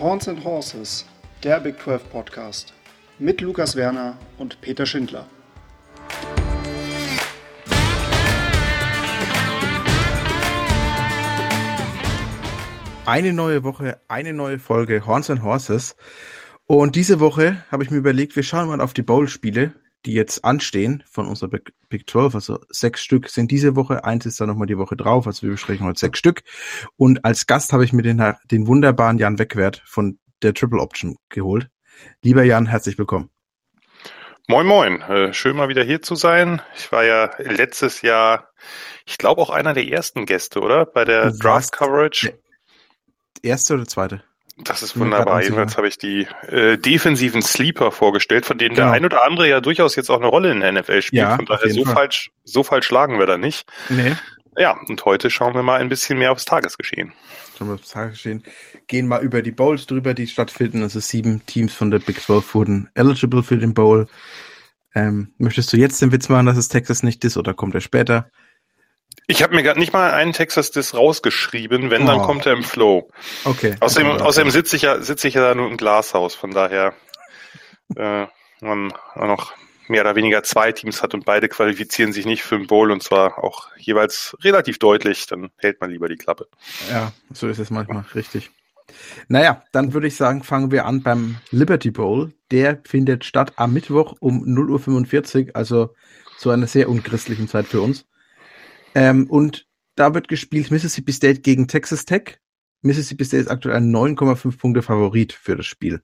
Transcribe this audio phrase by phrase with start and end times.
[0.00, 1.04] Horns and Horses,
[1.42, 2.72] der Big 12 Podcast
[3.18, 5.26] mit Lukas Werner und Peter Schindler.
[13.06, 15.96] Eine neue Woche, eine neue Folge Horns and Horses.
[16.66, 19.72] Und diese Woche habe ich mir überlegt, wir schauen mal auf die Bowl-Spiele,
[20.06, 22.34] die jetzt anstehen von unserer Big, Big 12.
[22.34, 25.26] Also sechs Stück sind diese Woche, eins ist dann nochmal die Woche drauf.
[25.26, 26.42] Also wir besprechen heute sechs Stück.
[26.96, 31.16] Und als Gast habe ich mir den, den wunderbaren Jan Wegwert von der Triple Option
[31.28, 31.68] geholt.
[32.22, 33.30] Lieber Jan, herzlich willkommen.
[34.46, 35.02] Moin, moin.
[35.02, 36.62] Äh, schön mal wieder hier zu sein.
[36.74, 38.48] Ich war ja letztes Jahr,
[39.04, 40.86] ich glaube auch einer der ersten Gäste, oder?
[40.86, 42.38] Bei der Draft Coverage.
[43.42, 44.22] Erste oder zweite?
[44.64, 45.42] Das ist wunderbar.
[45.42, 48.88] Jedenfalls habe ich die äh, defensiven Sleeper vorgestellt, von denen genau.
[48.88, 51.22] der ein oder andere ja durchaus jetzt auch eine Rolle in der NFL spielt.
[51.22, 51.94] Ja, von daher so Fall.
[51.94, 53.68] falsch, so falsch schlagen wir da nicht.
[53.88, 54.14] Nee.
[54.56, 57.12] Ja, und heute schauen wir mal ein bisschen mehr aufs Tagesgeschehen.
[57.56, 58.42] Schauen wir aufs Tagesgeschehen.
[58.88, 60.82] Gehen mal über die Bowls drüber, die stattfinden.
[60.82, 64.08] Also sieben Teams von der Big 12 wurden eligible für den Bowl.
[64.94, 67.80] Ähm, möchtest du jetzt den Witz machen, dass es Texas nicht ist oder kommt er
[67.80, 68.30] später?
[69.26, 72.06] Ich habe mir gerade nicht mal einen Texas Diss rausgeschrieben, wenn, oh.
[72.06, 73.10] dann kommt er im Flow.
[73.44, 73.76] Okay.
[73.80, 74.22] Außerdem, okay.
[74.22, 76.94] außerdem sitze ich ja, sitze ich ja da nur im Glashaus, von daher,
[77.96, 78.26] äh,
[78.60, 79.52] man noch
[79.88, 83.02] mehr oder weniger zwei Teams hat und beide qualifizieren sich nicht für den Bowl und
[83.02, 86.48] zwar auch jeweils relativ deutlich, dann hält man lieber die Klappe.
[86.90, 88.50] Ja, so ist es manchmal, richtig.
[89.28, 92.32] Naja, dann würde ich sagen, fangen wir an beim Liberty Bowl.
[92.50, 95.94] Der findet statt am Mittwoch um 0.45 Uhr, also
[96.38, 98.06] zu einer sehr unchristlichen Zeit für uns.
[98.94, 102.38] Ähm, und da wird gespielt Mississippi State gegen Texas Tech.
[102.82, 106.02] Mississippi State ist aktuell ein 9,5 Punkte Favorit für das Spiel.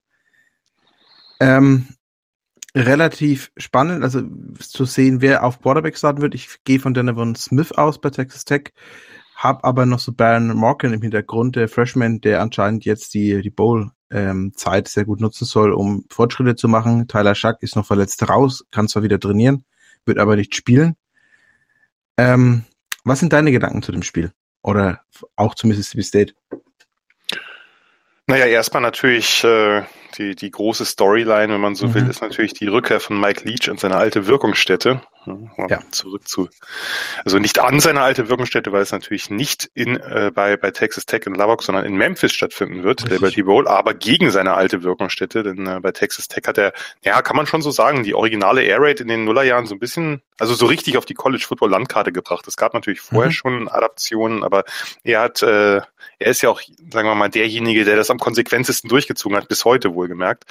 [1.40, 1.88] Ähm,
[2.74, 4.22] relativ spannend, also
[4.58, 6.34] zu sehen, wer auf Quarterback starten wird.
[6.34, 8.72] Ich gehe von Donovan Smith aus bei Texas Tech,
[9.36, 13.50] habe aber noch so Baron Morgan im Hintergrund, der Freshman, der anscheinend jetzt die, die
[13.50, 17.06] Bowl-Zeit ähm, sehr gut nutzen soll, um Fortschritte zu machen.
[17.06, 19.64] Tyler Schack ist noch verletzt raus, kann zwar wieder trainieren,
[20.04, 20.96] wird aber nicht spielen.
[22.16, 22.64] Ähm,
[23.04, 24.32] was sind deine Gedanken zu dem Spiel?
[24.62, 25.02] Oder
[25.36, 26.34] auch zu Mississippi State?
[28.26, 29.82] Naja, erstmal natürlich äh,
[30.16, 31.94] die, die große Storyline, wenn man so mhm.
[31.94, 35.02] will, ist natürlich die Rückkehr von Mike Leach in seine alte Wirkungsstätte.
[35.68, 35.80] Ja.
[35.90, 36.48] Zurück zu,
[37.24, 41.06] also nicht an seine alte Wirkungsstätte, weil es natürlich nicht in, äh, bei, bei Texas
[41.06, 43.20] Tech in Lubbock, sondern in Memphis stattfinden wird, Richtig.
[43.20, 47.22] Liberty Bowl, aber gegen seine alte Wirkungsstätte, denn äh, bei Texas Tech hat er, ja,
[47.22, 50.22] kann man schon so sagen, die originale Air Raid in den Nullerjahren so ein bisschen,
[50.38, 52.46] also so richtig auf die College Football Landkarte gebracht.
[52.46, 53.34] Es gab natürlich vorher mhm.
[53.34, 54.64] schon Adaptionen, aber
[55.02, 56.60] er hat, äh, er ist ja auch,
[56.90, 60.44] sagen wir mal, derjenige, der das am konsequentesten durchgezogen hat, bis heute wohlgemerkt.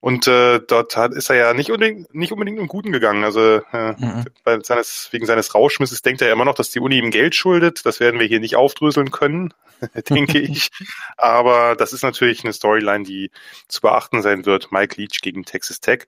[0.00, 3.22] Und äh, dort hat, ist er ja nicht unbedingt, nicht unbedingt im Guten gegangen.
[3.22, 4.24] Also äh, mhm.
[4.62, 7.84] seines, wegen seines Rauschmisses denkt er ja immer noch, dass die Uni ihm Geld schuldet.
[7.84, 9.52] Das werden wir hier nicht aufdröseln können,
[10.08, 10.70] denke ich.
[11.18, 13.30] Aber das ist natürlich eine Storyline, die
[13.68, 14.72] zu beachten sein wird.
[14.72, 16.06] Mike Leach gegen Texas Tech.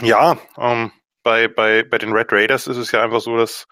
[0.00, 0.90] Ja, ähm,
[1.22, 3.66] bei, bei, bei den Red Raiders ist es ja einfach so, dass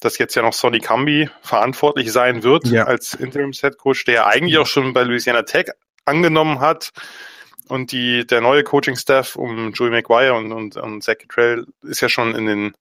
[0.00, 2.84] dass jetzt ja noch Sonny Cambi verantwortlich sein wird ja.
[2.84, 5.66] als Interims-Head Coach, der eigentlich auch schon bei Louisiana Tech
[6.04, 6.90] angenommen hat,
[7.68, 12.08] und die, der neue Coaching-Staff um Joey McGuire und, und, und Zach Trail ist ja
[12.08, 12.72] schon in den,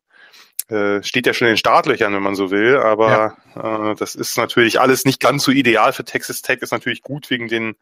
[0.72, 2.78] äh, steht ja schon in den Startlöchern, wenn man so will.
[2.78, 3.92] Aber ja.
[3.92, 7.30] äh, das ist natürlich alles nicht ganz so ideal für Texas Tech, ist natürlich gut
[7.30, 7.76] wegen den,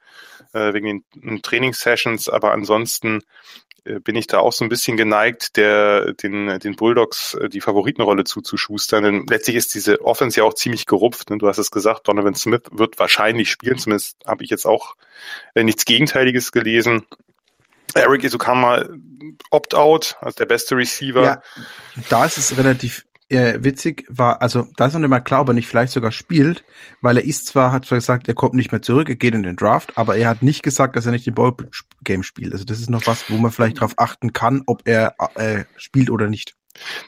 [0.53, 3.21] äh, wegen den Trainingssessions, aber ansonsten
[3.85, 7.61] äh, bin ich da auch so ein bisschen geneigt, der, den, den Bulldogs äh, die
[7.61, 9.03] Favoritenrolle zuzuschustern.
[9.03, 11.29] Denn letztlich ist diese Offense ja auch ziemlich gerupft.
[11.29, 11.37] Ne?
[11.37, 13.77] Du hast es gesagt, Donovan Smith wird wahrscheinlich spielen.
[13.77, 14.95] Zumindest habe ich jetzt auch
[15.53, 17.05] äh, nichts Gegenteiliges gelesen.
[17.95, 18.85] Eric Isukama
[19.51, 21.23] Opt-out, also der beste Receiver.
[21.23, 21.41] Ja,
[22.09, 25.49] da ist es relativ äh, witzig war, also da ist noch nicht mal klar, ob
[25.49, 26.63] er nicht vielleicht sogar spielt,
[27.01, 29.43] weil er ist zwar, hat zwar gesagt, er kommt nicht mehr zurück, er geht in
[29.43, 32.53] den Draft, aber er hat nicht gesagt, dass er nicht den Ball-Game spielt.
[32.53, 36.09] Also das ist noch was, wo man vielleicht drauf achten kann, ob er äh, spielt
[36.09, 36.55] oder nicht.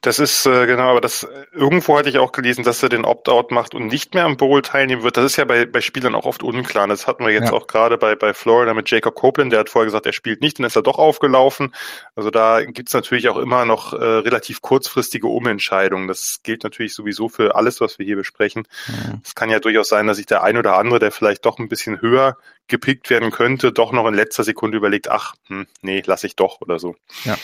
[0.01, 3.51] Das ist äh, genau, aber das irgendwo hatte ich auch gelesen, dass er den Opt-out
[3.51, 5.17] macht und nicht mehr am Bowl teilnehmen wird.
[5.17, 6.87] Das ist ja bei, bei Spielern auch oft unklar.
[6.87, 7.53] Das hatten wir jetzt ja.
[7.53, 10.59] auch gerade bei, bei Florida mit Jacob Copeland, der hat vorher gesagt, er spielt nicht,
[10.59, 11.73] dann ist er doch aufgelaufen.
[12.15, 16.07] Also da gibt's natürlich auch immer noch äh, relativ kurzfristige Umentscheidungen.
[16.07, 18.67] Das gilt natürlich sowieso für alles, was wir hier besprechen.
[18.87, 19.33] Es ja.
[19.35, 22.01] kann ja durchaus sein, dass sich der ein oder andere, der vielleicht doch ein bisschen
[22.01, 22.37] höher
[22.71, 26.61] gepickt werden könnte, doch noch in letzter Sekunde überlegt, ach, hm, nee, lass ich doch
[26.61, 26.95] oder so.
[27.25, 27.37] Ja.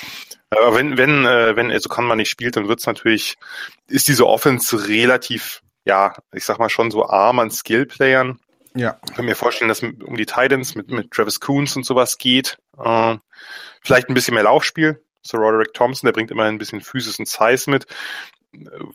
[0.50, 3.36] Aber wenn, wenn, äh, wenn also kann man nicht spielt, dann wird's natürlich,
[3.88, 8.40] ist diese Offense relativ, ja, ich sag mal schon so arm an Skillplayern.
[8.74, 9.00] Ja.
[9.08, 12.58] Ich kann mir vorstellen, dass um die Titans mit, mit Travis Coons und sowas geht.
[12.78, 13.18] Äh,
[13.82, 15.04] vielleicht ein bisschen mehr Laufspiel.
[15.22, 17.86] So Roderick Thompson, der bringt immerhin ein bisschen Physis und Size mit.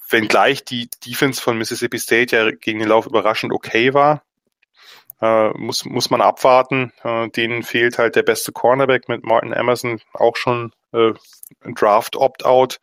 [0.08, 4.23] Wenngleich die Defense von Mississippi State ja gegen den Lauf überraschend okay war.
[5.22, 6.92] Äh, muss, muss man abwarten.
[7.04, 11.12] Äh, denen fehlt halt der beste Cornerback mit Martin Emerson, auch schon äh,
[11.64, 12.80] Draft Opt-out.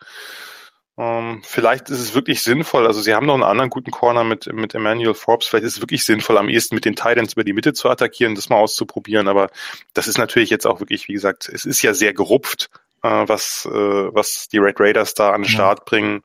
[0.98, 4.52] Ähm, vielleicht ist es wirklich sinnvoll, also sie haben noch einen anderen guten Corner mit,
[4.52, 7.54] mit Emmanuel Forbes, vielleicht ist es wirklich sinnvoll, am ehesten mit den Titans über die
[7.54, 9.50] Mitte zu attackieren, das mal auszuprobieren, aber
[9.94, 12.70] das ist natürlich jetzt auch wirklich, wie gesagt, es ist ja sehr gerupft,
[13.02, 15.84] äh, was, äh, was die Red Raiders da an den Start ja.
[15.86, 16.24] bringen.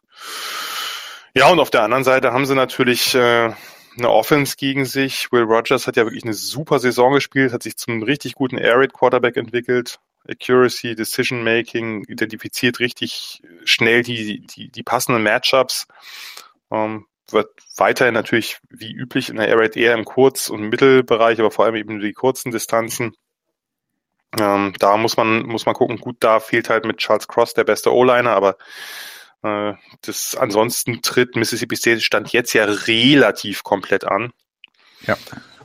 [1.34, 3.52] Ja, und auf der anderen Seite haben sie natürlich äh,
[3.96, 5.30] eine Offense gegen sich.
[5.32, 8.78] Will Rogers hat ja wirklich eine super Saison gespielt, hat sich zum richtig guten Air
[8.78, 9.98] Raid Quarterback entwickelt.
[10.28, 15.86] Accuracy, Decision Making, identifiziert richtig schnell die, die, die passenden Matchups.
[16.70, 21.38] Ähm, wird weiterhin natürlich wie üblich in der Air Raid eher im Kurz- und Mittelbereich,
[21.40, 23.14] aber vor allem eben die kurzen Distanzen.
[24.38, 25.98] Ähm, da muss man, muss man gucken.
[25.98, 28.56] Gut, da fehlt halt mit Charles Cross der beste O-Liner, aber
[30.02, 34.32] das ansonsten tritt Mississippi State stand jetzt ja relativ komplett an.
[35.06, 35.18] Ja.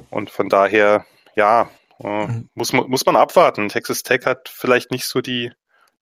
[0.09, 1.05] Und von daher,
[1.35, 1.69] ja,
[2.03, 2.49] äh, mhm.
[2.53, 3.69] muss, man, muss man abwarten.
[3.69, 5.51] Texas Tech hat vielleicht nicht so die,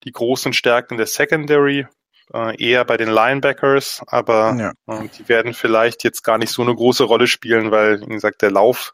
[0.04, 1.88] die großen Stärken der Secondary,
[2.34, 4.94] äh, eher bei den Linebackers, aber ja.
[4.94, 8.42] äh, die werden vielleicht jetzt gar nicht so eine große Rolle spielen, weil, wie gesagt,
[8.42, 8.94] der Lauf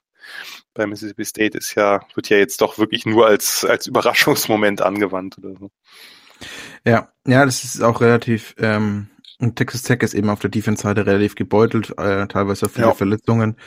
[0.73, 5.37] bei Mississippi State ist ja, wird ja jetzt doch wirklich nur als, als Überraschungsmoment angewandt
[5.37, 5.69] oder so.
[6.85, 9.09] Ja, ja, das ist auch relativ, ähm,
[9.39, 12.93] und Texas Tech ist eben auf der Defense-Seite relativ gebeutelt, äh, teilweise viele ja.
[12.93, 13.57] Verletzungen.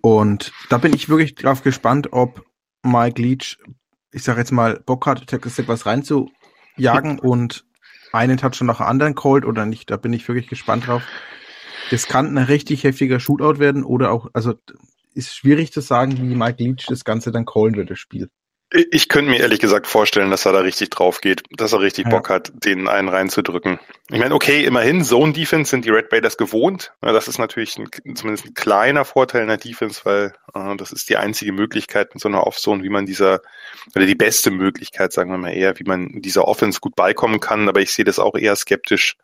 [0.00, 2.44] Und da bin ich wirklich drauf gespannt, ob
[2.82, 3.58] Mike Leach,
[4.12, 7.64] ich sag jetzt mal, Bock hat, Texas Tech was reinzujagen und
[8.12, 9.90] einen Touch nach anderen callt oder nicht.
[9.90, 11.02] Da bin ich wirklich gespannt drauf.
[11.90, 14.54] Das kann ein richtig heftiger Shootout werden oder auch, also
[15.14, 18.30] ist schwierig zu sagen, wie Mike Leach das Ganze dann callen wird, das Spiel.
[18.72, 22.04] Ich könnte mir ehrlich gesagt vorstellen, dass er da richtig drauf geht, dass er richtig
[22.04, 22.10] ja.
[22.10, 23.80] Bock hat, den einen reinzudrücken.
[24.10, 26.92] Ich meine, okay, immerhin, Zone Defense sind die Red Raiders gewohnt.
[27.00, 31.08] Das ist natürlich ein, zumindest ein kleiner Vorteil in der Defense, weil äh, das ist
[31.08, 33.40] die einzige Möglichkeit mit so einer Off-Zone, wie man dieser,
[33.96, 37.68] oder die beste Möglichkeit, sagen wir mal eher, wie man dieser Offense gut beikommen kann.
[37.68, 39.16] Aber ich sehe das auch eher skeptisch,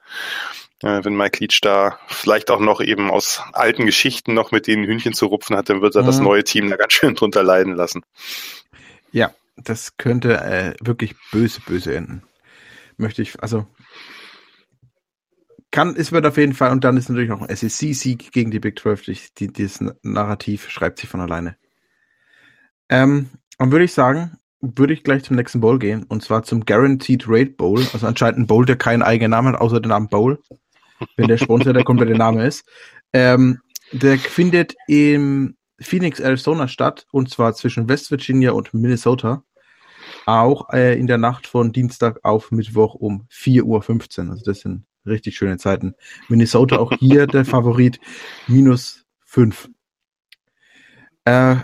[0.82, 4.84] äh, wenn Mike Leach da vielleicht auch noch eben aus alten Geschichten noch mit den
[4.84, 6.06] Hühnchen zu rupfen hat, dann wird er mhm.
[6.06, 8.02] das neue Team da ganz schön drunter leiden lassen.
[9.16, 12.22] Ja, das könnte äh, wirklich böse, böse enden.
[12.98, 13.66] Möchte ich, also
[15.70, 18.60] kann, es wird auf jeden Fall, und dann ist natürlich noch ein SEC-Sieg gegen die
[18.60, 21.56] Big 12, die, die, dieses Narrativ schreibt sich von alleine.
[22.90, 26.66] Ähm, dann würde ich sagen, würde ich gleich zum nächsten Bowl gehen, und zwar zum
[26.66, 30.10] Guaranteed Rate Bowl, also anscheinend ein Bowl, der keinen eigenen Namen hat, außer den Namen
[30.10, 30.42] Bowl,
[31.16, 32.68] wenn der Sponsor der komplette Name ist.
[33.14, 33.60] Ähm,
[33.92, 39.44] der findet im Phoenix, Arizona statt, und zwar zwischen West Virginia und Minnesota.
[40.24, 43.62] Auch äh, in der Nacht von Dienstag auf Mittwoch um 4.15
[44.24, 44.30] Uhr.
[44.30, 45.94] Also das sind richtig schöne Zeiten.
[46.28, 48.00] Minnesota auch hier der Favorit,
[48.46, 49.68] minus 5.
[51.24, 51.56] Äh,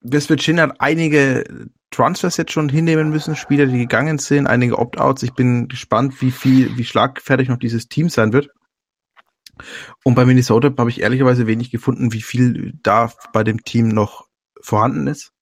[0.00, 5.22] West Virginia hat einige Transfers jetzt schon hinnehmen müssen, Spieler, die gegangen sind, einige Opt-outs.
[5.22, 8.50] Ich bin gespannt, wie viel, wie schlagfertig noch dieses Team sein wird.
[10.04, 14.28] Und bei Minnesota habe ich ehrlicherweise wenig gefunden, wie viel da bei dem Team noch
[14.60, 15.32] vorhanden ist.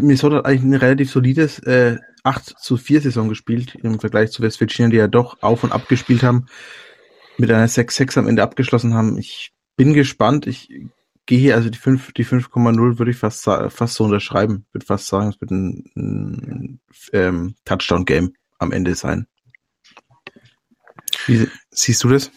[0.00, 4.42] Minnesota hat eigentlich ein relativ solides äh, 8 zu 4 Saison gespielt im Vergleich zu
[4.42, 6.46] West Virginia, die ja doch auf und ab gespielt haben,
[7.38, 9.16] mit einer 6-6 am Ende abgeschlossen haben.
[9.16, 10.46] Ich bin gespannt.
[10.46, 10.68] Ich
[11.26, 14.66] gehe hier, also die 5, die 5,0 würde ich fast, fast so unterschreiben.
[14.72, 16.80] Würde fast sagen, es wird ein, ein
[17.12, 19.26] ähm, Touchdown-Game am Ende sein.
[21.26, 22.30] Wie siehst du das?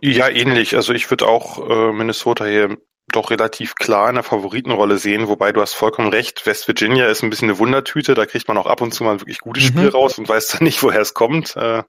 [0.00, 0.76] Ja, ähnlich.
[0.76, 2.76] Also ich würde auch äh, Minnesota hier
[3.12, 7.22] doch relativ klar in der Favoritenrolle sehen, wobei du hast vollkommen recht, West Virginia ist
[7.22, 9.64] ein bisschen eine Wundertüte, da kriegt man auch ab und zu mal ein wirklich gutes
[9.64, 9.68] mhm.
[9.68, 11.56] Spiel raus und weiß dann nicht, woher es kommt.
[11.56, 11.82] Äh,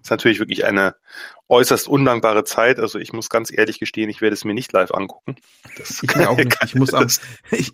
[0.00, 0.94] ist natürlich wirklich eine
[1.48, 2.78] äußerst undankbare Zeit.
[2.78, 5.36] Also ich muss ganz ehrlich gestehen, ich werde es mir nicht live angucken.
[5.76, 6.56] Das ich auch nicht.
[6.64, 7.06] Ich muss am,
[7.50, 7.72] ich,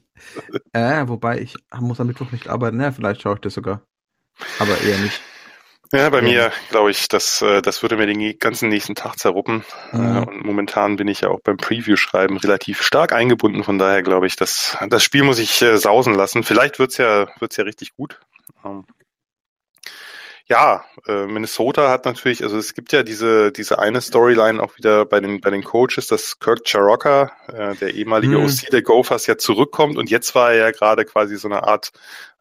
[0.72, 2.80] äh, wobei ich muss am Mittwoch nicht arbeiten.
[2.80, 3.82] Ja, vielleicht schaue ich das sogar.
[4.58, 5.20] Aber eher nicht.
[5.94, 6.24] Ja, bei ja.
[6.24, 9.64] mir glaube ich, das, äh, das würde mir den ganzen nächsten Tag zerruppen.
[9.92, 10.24] Mhm.
[10.24, 13.62] Und momentan bin ich ja auch beim Preview-Schreiben relativ stark eingebunden.
[13.62, 16.42] Von daher glaube ich, das, das Spiel muss ich äh, sausen lassen.
[16.42, 18.18] Vielleicht wird's ja, wird's ja richtig gut.
[18.64, 18.84] Ähm,
[20.46, 25.18] ja, Minnesota hat natürlich, also es gibt ja diese, diese eine Storyline auch wieder bei
[25.18, 28.44] den, bei den Coaches, dass Kirk Charocca, der ehemalige mhm.
[28.44, 31.92] OC der Gophers, ja zurückkommt und jetzt war er ja gerade quasi so eine Art,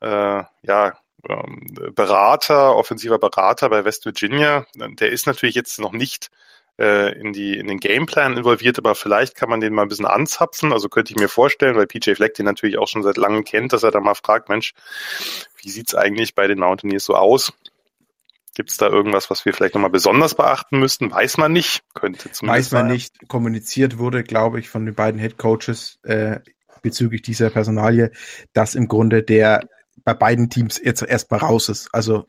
[0.01, 4.65] äh, ja, Berater, offensiver Berater bei West Virginia.
[4.75, 6.29] Der ist natürlich jetzt noch nicht
[6.77, 10.05] äh, in, die, in den Gameplan involviert, aber vielleicht kann man den mal ein bisschen
[10.05, 10.73] anzapfen.
[10.73, 13.73] Also könnte ich mir vorstellen, weil PJ Fleck den natürlich auch schon seit langem kennt,
[13.73, 14.73] dass er da mal fragt, Mensch,
[15.61, 17.53] wie sieht's eigentlich bei den Mountaineers so aus?
[18.55, 21.09] Gibt es da irgendwas, was wir vielleicht nochmal besonders beachten müssten?
[21.11, 21.83] Weiß man nicht.
[21.95, 22.91] Könnte zumindest Weiß man sein.
[22.91, 23.27] nicht.
[23.27, 26.39] Kommuniziert wurde, glaube ich, von den beiden Head Coaches äh,
[26.83, 28.11] bezüglich dieser Personalie,
[28.53, 29.67] dass im Grunde der
[30.05, 31.89] bei beiden Teams jetzt erstmal raus ist.
[31.93, 32.25] Also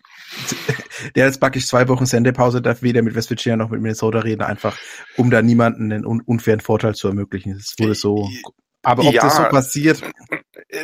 [1.17, 4.43] der jetzt praktisch zwei Wochen Sendepause darf weder mit West Virginia noch mit Minnesota reden,
[4.43, 4.77] einfach
[5.17, 7.53] um da niemanden einen unfairen Vorteil zu ermöglichen.
[7.53, 8.29] Es wurde so.
[8.83, 10.03] Aber ob ja, das so passiert.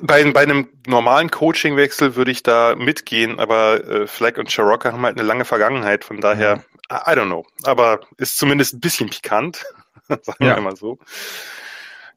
[0.02, 5.02] Bei, bei einem normalen Coachingwechsel würde ich da mitgehen, aber äh, Fleck und Cherokka haben
[5.02, 7.44] halt eine lange Vergangenheit, von daher, I don't know.
[7.64, 9.64] Aber ist zumindest ein bisschen pikant,
[10.08, 10.56] sagen ja.
[10.56, 10.98] wir mal so.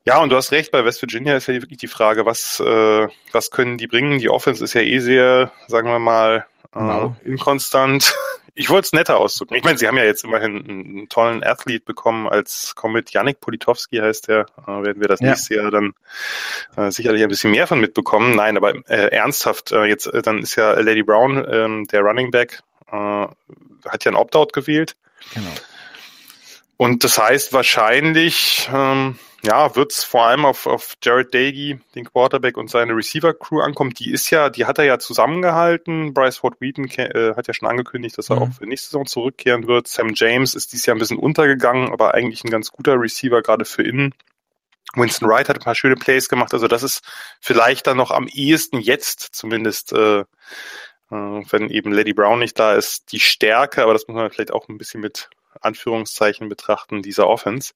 [0.06, 3.08] Ja, und du hast recht, bei West Virginia ist ja wirklich die Frage, was, äh,
[3.32, 4.20] was können die bringen?
[4.20, 7.16] Die Offense ist ja eh sehr, sagen wir mal, äh, genau.
[7.24, 8.14] inkonstant.
[8.56, 9.56] Ich wollte es netter ausdrücken.
[9.56, 13.98] Ich meine, sie haben ja jetzt immerhin einen, tollen Athlet bekommen als Comet Yannick Politowski
[13.98, 14.46] heißt der.
[14.68, 15.30] Äh, werden wir das ja.
[15.30, 15.94] nächste Jahr dann
[16.78, 18.36] äh, sicherlich ein bisschen mehr von mitbekommen.
[18.36, 22.30] Nein, aber äh, ernsthaft, äh, jetzt äh, dann ist ja Lady Brown, äh, der Running
[22.30, 24.96] Back, äh, hat ja ein Opt-out gewählt.
[25.34, 25.50] Genau.
[26.78, 32.06] Und das heißt wahrscheinlich, ähm, ja, wird es vor allem auf, auf Jared Dagey, den
[32.06, 33.92] Quarterback und seine Receiver-Crew ankommen.
[33.92, 36.14] Die ist ja, die hat er ja zusammengehalten.
[36.14, 38.42] Bryce Ford Wheaton äh, hat ja schon angekündigt, dass er mhm.
[38.44, 39.90] auch für nächste Saison zurückkehren wird.
[39.90, 43.66] Sam James ist dieses Jahr ein bisschen untergegangen, aber eigentlich ein ganz guter Receiver, gerade
[43.66, 44.14] für innen.
[44.96, 46.54] Winston Wright hat ein paar schöne Plays gemacht.
[46.54, 47.02] Also das ist
[47.42, 50.26] vielleicht dann noch am ehesten jetzt zumindest, äh, äh,
[51.10, 54.70] wenn eben Lady Brown nicht da ist, die Stärke, aber das muss man vielleicht auch
[54.70, 55.30] ein bisschen mit
[55.62, 57.74] Anführungszeichen betrachten, dieser Offense.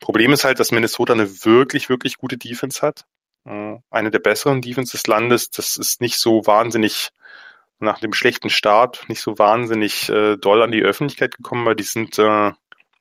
[0.00, 3.04] Problem ist halt, dass Minnesota eine wirklich, wirklich gute Defense hat.
[3.44, 5.50] Äh, eine der besseren Defense des Landes.
[5.50, 7.10] Das ist nicht so wahnsinnig
[7.80, 11.82] nach dem schlechten Start nicht so wahnsinnig äh, doll an die Öffentlichkeit gekommen, weil die
[11.82, 12.52] sind äh,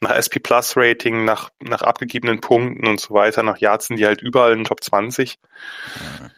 [0.01, 4.05] nach SP Plus Rating, nach, nach abgegebenen Punkten und so weiter, nach Yards sind die
[4.05, 5.39] halt überall in den Top 20.
[5.95, 6.29] Ja.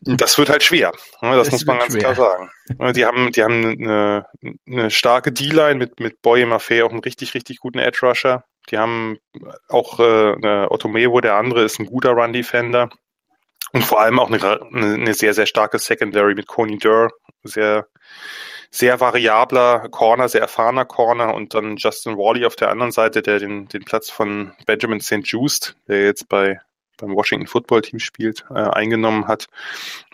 [0.00, 0.92] Das wird halt schwer.
[1.20, 2.12] Das, das muss man ganz schwer.
[2.12, 2.94] klar sagen.
[2.94, 4.26] Die haben, die haben eine,
[4.66, 8.44] eine starke D-Line mit, mit Boye Maffei, auch einen richtig, richtig guten Edge Rusher.
[8.70, 9.18] Die haben
[9.68, 12.88] auch äh, eine Ottomewo, der andere ist ein guter Run Defender.
[13.72, 17.10] Und vor allem auch eine, eine sehr, sehr starke Secondary mit Coney Durr.
[17.42, 17.86] Sehr,
[18.70, 23.38] sehr variabler Corner, sehr erfahrener Corner und dann Justin Wally auf der anderen Seite, der
[23.38, 25.20] den, den Platz von Benjamin St.
[25.24, 26.60] Just, der jetzt bei
[27.02, 29.46] beim Washington Football Team spielt, äh, eingenommen hat.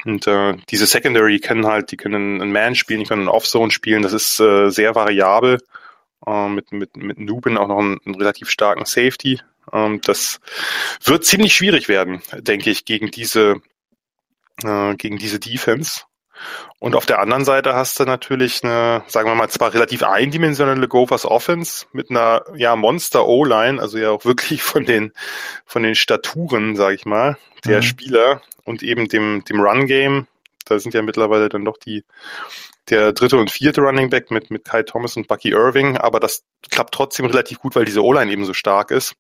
[0.05, 3.71] Und äh, diese Secondary können halt, die können einen Man spielen, die können einen Off-Zone
[3.71, 4.03] spielen.
[4.03, 5.59] Das ist äh, sehr variabel.
[6.27, 9.41] Äh, mit, mit, mit Nubin auch noch einen, einen relativ starken Safety.
[9.73, 10.41] Ähm, das
[11.05, 13.61] wird ziemlich schwierig werden, denke ich, gegen diese,
[14.65, 16.03] äh, gegen diese Defense.
[16.81, 20.87] Und auf der anderen Seite hast du natürlich eine, sagen wir mal, zwar relativ eindimensionale
[20.87, 25.13] Gophers Offense mit einer ja Monster O-Line, also ja auch wirklich von den
[25.67, 27.83] von den Staturen, sage ich mal, der mhm.
[27.83, 30.29] Spieler und eben dem dem Run Game.
[30.67, 32.05] Da sind ja mittlerweile dann doch die
[32.91, 36.45] der dritte und vierte Running Back mit mit Kai Thomas und Bucky Irving, aber das
[36.71, 39.15] klappt trotzdem relativ gut, weil diese O-Line eben so stark ist.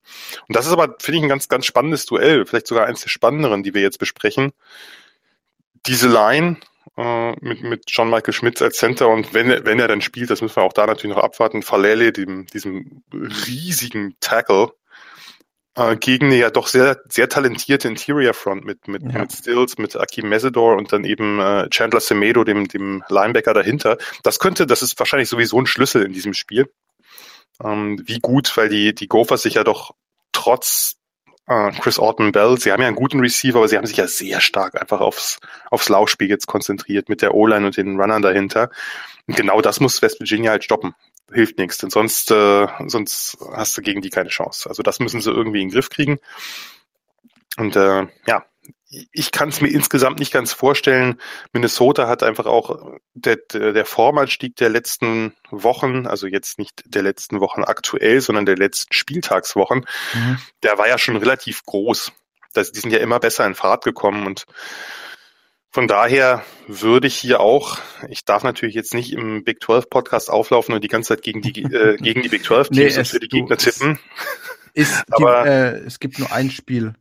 [0.46, 3.08] Und das ist aber finde ich ein ganz ganz spannendes Duell, vielleicht sogar eines der
[3.08, 4.52] spannenderen, die wir jetzt besprechen.
[5.87, 6.58] Diese Line
[6.97, 10.30] äh, mit, mit John Michael Schmitz als Center und wenn er, wenn er dann spielt,
[10.30, 14.73] das müssen wir auch da natürlich noch abwarten, Falele, dem, diesem riesigen Tackle,
[15.78, 19.21] äh, gegen eine ja doch sehr, sehr talentierte Interior Front mit, mit, ja.
[19.21, 23.97] mit Stills, mit Akim Mesidor und dann eben äh, Chandler Semedo, dem, dem Linebacker dahinter.
[24.23, 26.71] Das könnte, das ist wahrscheinlich sowieso ein Schlüssel in diesem Spiel.
[27.62, 29.95] Ähm, wie gut, weil die, die Gophers sich ja doch
[30.33, 30.97] trotz
[31.48, 34.06] äh, Chris Orton Bell, sie haben ja einen guten Receiver, aber sie haben sich ja
[34.06, 35.40] sehr stark einfach aufs,
[35.70, 38.70] aufs Laufspiel jetzt konzentriert mit der O-Line und den Runnern dahinter.
[39.26, 40.94] Und genau das muss West Virginia halt stoppen.
[41.32, 44.68] Hilft nichts, denn sonst, äh, sonst hast du gegen die keine Chance.
[44.68, 46.18] Also das müssen sie irgendwie in den Griff kriegen.
[47.58, 48.44] Und äh, ja,
[48.90, 51.21] ich kann es mir insgesamt nicht ganz vorstellen.
[51.52, 57.40] Minnesota hat einfach auch der, der Formanstieg der letzten Wochen, also jetzt nicht der letzten
[57.40, 60.38] Wochen aktuell, sondern der letzten Spieltagswochen, mhm.
[60.62, 62.12] der war ja schon relativ groß.
[62.54, 64.47] Das, die sind ja immer besser in Fahrt gekommen und
[65.71, 67.78] von daher würde ich hier auch,
[68.09, 71.42] ich darf natürlich jetzt nicht im Big 12 Podcast auflaufen und die ganze Zeit gegen
[71.42, 73.99] die, äh, gegen die Big 12 Teams nee, und für die Gegner tippen.
[74.73, 76.95] Ist, die, äh, es gibt nur ein Spiel,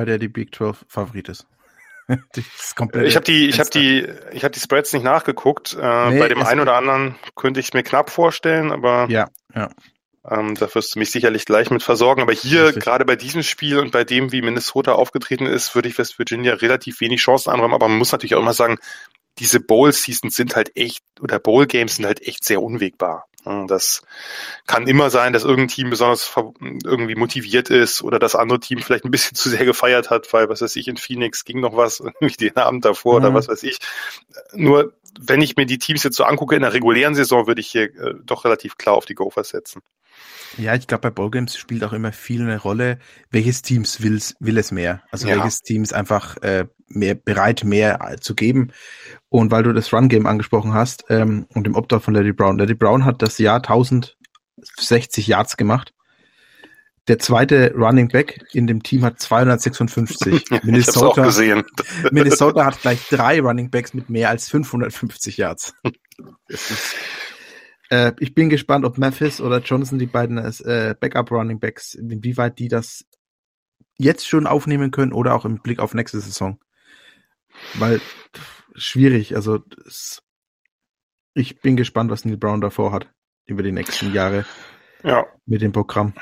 [0.00, 1.46] bei der die Big 12 Favorit ist.
[2.08, 5.76] ich habe die, ich habe die, ich habe die Spreads nicht nachgeguckt.
[5.78, 9.28] Äh, nee, bei dem einen oder anderen könnte ich es mir knapp vorstellen, aber ja,
[9.54, 9.68] ja.
[10.26, 12.22] Ähm, da wirst du mich sicherlich gleich mit versorgen.
[12.22, 15.98] Aber hier, gerade bei diesem Spiel und bei dem, wie Minnesota aufgetreten ist, würde ich
[15.98, 17.74] West Virginia relativ wenig Chancen anräumen.
[17.74, 18.78] Aber man muss natürlich auch immer sagen,
[19.38, 23.26] diese Bowl-Seasons sind halt echt, oder Bowl-Games sind halt echt sehr unwegbar.
[23.44, 24.02] Das
[24.66, 26.30] kann immer sein, dass irgendein Team besonders
[26.60, 30.48] irgendwie motiviert ist oder das andere Team vielleicht ein bisschen zu sehr gefeiert hat, weil,
[30.48, 33.26] was weiß ich, in Phoenix ging noch was, irgendwie den Abend davor mhm.
[33.26, 33.78] oder was weiß ich.
[34.52, 37.68] Nur, wenn ich mir die Teams jetzt so angucke, in der regulären Saison würde ich
[37.68, 39.82] hier äh, doch relativ klar auf die Gophers setzen.
[40.58, 42.98] Ja, ich glaube, bei Ballgames spielt auch immer viel eine Rolle,
[43.30, 45.02] welches Teams will, will es mehr.
[45.10, 45.36] Also ja.
[45.36, 48.72] welches Team ist einfach äh, mehr bereit, mehr zu geben.
[49.28, 52.58] Und weil du das Run-Game angesprochen hast ähm, und dem Opt-out von Lady Brown.
[52.58, 55.94] Lady Brown hat das Jahr 1060 Yards gemacht.
[57.08, 60.44] Der zweite Running Back in dem Team hat 256.
[60.62, 61.64] Minnesota, gesehen.
[62.12, 65.74] Minnesota hat gleich drei Running Backs mit mehr als 550 Yards.
[67.90, 72.58] Äh, ich bin gespannt, ob Memphis oder Johnson, die beiden äh, Backup Running Backs, inwieweit
[72.58, 73.04] die das
[73.98, 76.58] jetzt schon aufnehmen können oder auch im Blick auf nächste Saison.
[77.74, 78.00] Weil
[78.74, 80.22] schwierig, also es,
[81.34, 83.10] ich bin gespannt, was Neil Brown davor hat
[83.44, 84.46] über die nächsten Jahre
[85.02, 85.26] ja.
[85.44, 86.14] mit dem Programm.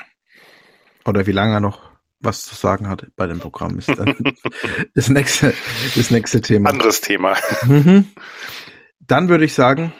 [1.05, 4.13] Oder wie lange er noch was zu sagen hat bei dem Programm ist dann
[4.93, 5.53] das nächste,
[5.95, 6.69] das nächste Thema.
[6.69, 7.37] Anderes Thema.
[7.65, 8.09] Mhm.
[8.99, 9.93] Dann würde ich sagen,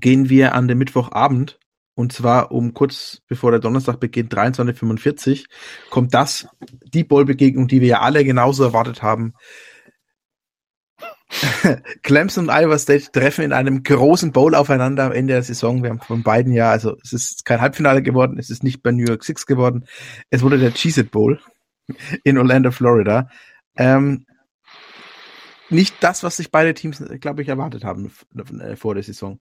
[0.00, 1.58] gehen wir an den Mittwochabend
[1.94, 5.46] und zwar um kurz bevor der Donnerstag beginnt, 23.45
[5.90, 6.48] kommt das,
[6.84, 9.34] die Ballbegegnung, die wir ja alle genauso erwartet haben.
[12.02, 15.82] Clemson und Iowa State treffen in einem großen Bowl aufeinander am Ende der Saison.
[15.82, 18.92] Wir haben von beiden ja, also es ist kein Halbfinale geworden, es ist nicht bei
[18.92, 19.86] New York Six geworden.
[20.30, 21.40] Es wurde der Cheez-It Bowl
[22.24, 23.28] in Orlando, Florida.
[23.76, 24.26] Ähm,
[25.70, 28.12] nicht das, was sich beide Teams, glaube ich, erwartet haben
[28.60, 29.40] äh, vor der Saison.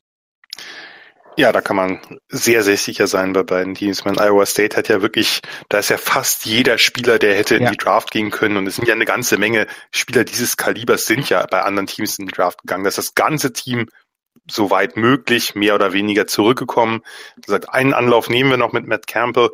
[1.37, 4.03] Ja, da kann man sehr, sehr sicher sein bei beiden Teams.
[4.03, 5.39] Mein Iowa State hat ja wirklich,
[5.69, 7.71] da ist ja fast jeder Spieler, der hätte in ja.
[7.71, 8.57] die Draft gehen können.
[8.57, 12.19] Und es sind ja eine ganze Menge Spieler dieses Kalibers sind ja bei anderen Teams
[12.19, 12.83] in die Draft gegangen.
[12.83, 13.87] Das ist das ganze Team
[14.49, 17.01] soweit möglich, mehr oder weniger zurückgekommen.
[17.45, 19.51] Seit einen Anlauf nehmen wir noch mit Matt Campbell.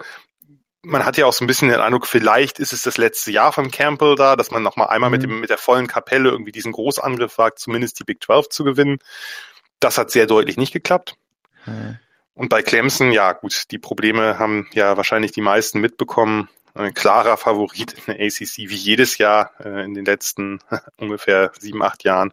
[0.82, 3.52] Man hat ja auch so ein bisschen den Eindruck, vielleicht ist es das letzte Jahr
[3.52, 5.16] von Campbell da, dass man nochmal einmal mhm.
[5.16, 8.64] mit dem, mit der vollen Kapelle irgendwie diesen Großangriff wagt, zumindest die Big 12 zu
[8.64, 9.00] gewinnen.
[9.80, 11.16] Das hat sehr deutlich nicht geklappt.
[11.66, 12.00] Mhm.
[12.34, 16.50] Und bei Clemson, ja gut, die Probleme haben ja wahrscheinlich die meisten mitbekommen.
[16.76, 20.60] Ein klarer Favorit in der ACC wie jedes Jahr äh, in den letzten
[20.98, 22.32] ungefähr sieben, acht Jahren.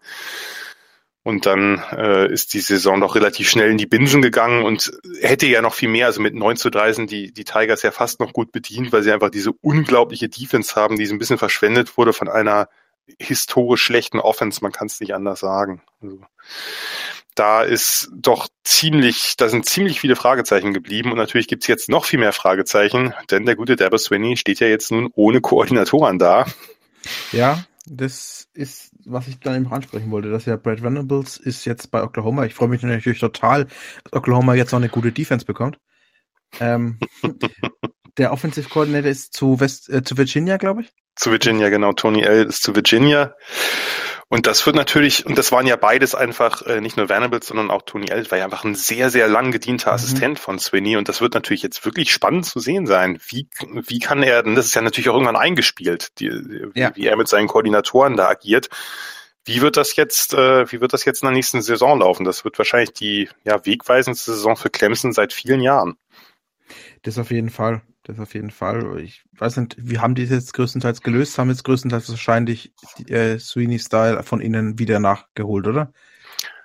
[1.22, 5.46] Und dann äh, ist die Saison doch relativ schnell in die Binsen gegangen und hätte
[5.46, 6.04] ja noch viel mehr.
[6.04, 9.02] Also mit 9 zu 3 sind die, die Tigers ja fast noch gut bedient, weil
[9.02, 12.68] sie einfach diese unglaubliche Defense haben, die so ein bisschen verschwendet wurde von einer
[13.18, 14.60] historisch schlechten Offense.
[14.62, 15.82] Man kann es nicht anders sagen.
[16.00, 16.20] Also,
[17.34, 22.04] da ist doch ziemlich, da sind ziemlich viele Fragezeichen geblieben und natürlich gibt's jetzt noch
[22.04, 26.46] viel mehr Fragezeichen, denn der gute Dabo Swinney steht ja jetzt nun ohne Koordinatoren da.
[27.32, 31.90] Ja, das ist, was ich dann eben ansprechen wollte, dass ja Brad Venables ist jetzt
[31.90, 32.46] bei Oklahoma.
[32.46, 33.66] Ich freue mich natürlich total,
[34.04, 35.78] dass Oklahoma jetzt noch eine gute Defense bekommt.
[36.60, 36.98] Ähm,
[38.16, 40.92] der Offensive Coordinator ist zu West, äh, zu Virginia, glaube ich.
[41.16, 41.92] Zu Virginia, genau.
[41.92, 42.46] Tony L.
[42.46, 43.34] ist zu Virginia.
[44.28, 47.70] Und das wird natürlich, und das waren ja beides einfach, äh, nicht nur Venables, sondern
[47.70, 49.94] auch Tony Elliott war ja einfach ein sehr, sehr lang gedienter mhm.
[49.94, 50.96] Assistent von Sweeney.
[50.96, 53.20] Und das wird natürlich jetzt wirklich spannend zu sehen sein.
[53.28, 56.26] Wie, wie kann er, denn das ist ja natürlich auch irgendwann eingespielt, die,
[56.74, 56.90] ja.
[56.90, 58.70] wie, wie er mit seinen Koordinatoren da agiert.
[59.44, 62.24] Wie wird das jetzt, äh, wie wird das jetzt in der nächsten Saison laufen?
[62.24, 65.96] Das wird wahrscheinlich die ja, wegweisendste Saison für Clemson seit vielen Jahren.
[67.02, 67.82] Das auf jeden Fall.
[68.04, 69.00] Das auf jeden Fall.
[69.00, 72.74] Ich weiß nicht, wir haben die jetzt größtenteils gelöst, haben jetzt größtenteils wahrscheinlich
[73.08, 75.90] äh, Sweeney Style von ihnen wieder nachgeholt, oder?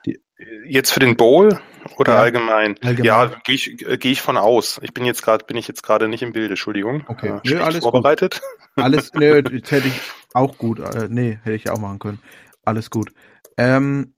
[0.06, 0.20] Die
[0.66, 1.58] jetzt für den Bowl
[1.96, 2.76] oder ja, allgemein?
[2.82, 3.06] allgemein?
[3.06, 4.82] Ja, gehe ich, äh, geh ich von aus.
[4.84, 7.06] Ich bin jetzt gerade, bin ich jetzt gerade nicht im Bilde, Entschuldigung.
[7.08, 8.42] Okay, äh, nö, alles vorbereitet.
[8.42, 8.60] Gut.
[8.84, 10.00] Alles, nö, das hätte ich
[10.34, 12.20] auch gut, äh, nee, hätte ich auch machen können.
[12.64, 13.12] Alles gut.
[13.58, 14.14] Ähm,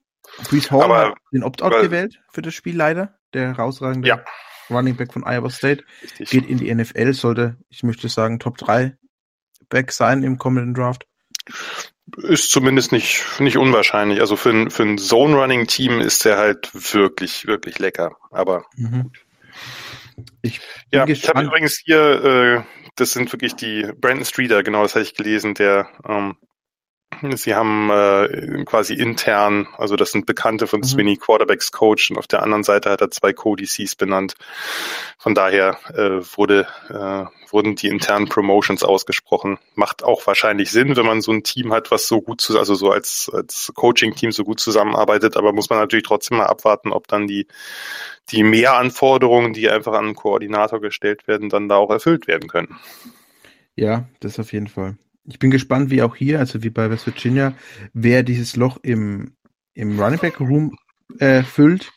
[0.50, 4.24] Brees Hall Aber, hat den Opt-out gewählt für das Spiel leider, der herausragende ja.
[4.72, 5.84] Running Back von Iowa State.
[6.02, 6.30] Richtig.
[6.30, 8.96] Geht in die NFL, sollte, ich möchte sagen, Top 3
[9.70, 11.06] Back sein im kommenden Draft.
[12.18, 14.20] Ist zumindest nicht, nicht unwahrscheinlich.
[14.20, 18.18] Also für ein, für ein Zone-Running-Team ist der halt wirklich, wirklich lecker.
[18.32, 19.12] Aber mhm.
[20.42, 20.60] ich
[20.92, 22.64] ja, ich habe übrigens hier, äh,
[22.96, 26.36] das sind wirklich die Brandon Streeter, genau, das hatte ich gelesen, der ähm,
[27.34, 30.86] Sie haben äh, quasi intern, also das sind Bekannte von mhm.
[30.86, 34.36] Sweeney Quarterbacks Coach und auf der anderen Seite hat er zwei Co-DCs benannt.
[35.18, 39.60] Von daher äh, wurde, äh, wurden die internen Promotions ausgesprochen.
[39.76, 42.74] Macht auch wahrscheinlich Sinn, wenn man so ein Team hat, was so gut, zu, also
[42.74, 47.08] so als, als Coaching-Team so gut zusammenarbeitet, aber muss man natürlich trotzdem mal abwarten, ob
[47.08, 47.46] dann die,
[48.30, 52.80] die Mehranforderungen, die einfach an einen Koordinator gestellt werden, dann da auch erfüllt werden können.
[53.76, 54.98] Ja, das auf jeden Fall
[55.32, 57.54] ich bin gespannt, wie auch hier, also wie bei West Virginia,
[57.94, 59.36] wer dieses Loch im,
[59.74, 60.78] im Running Back Room
[61.20, 61.92] äh, füllt.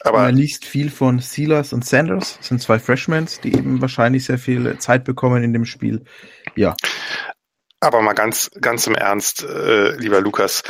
[0.00, 4.24] Aber man liest viel von Sealers und Sanders, das sind zwei Freshmen, die eben wahrscheinlich
[4.24, 6.04] sehr viel Zeit bekommen in dem Spiel.
[6.54, 6.76] Ja.
[7.80, 10.62] Aber mal ganz, ganz im Ernst, äh, lieber Lukas,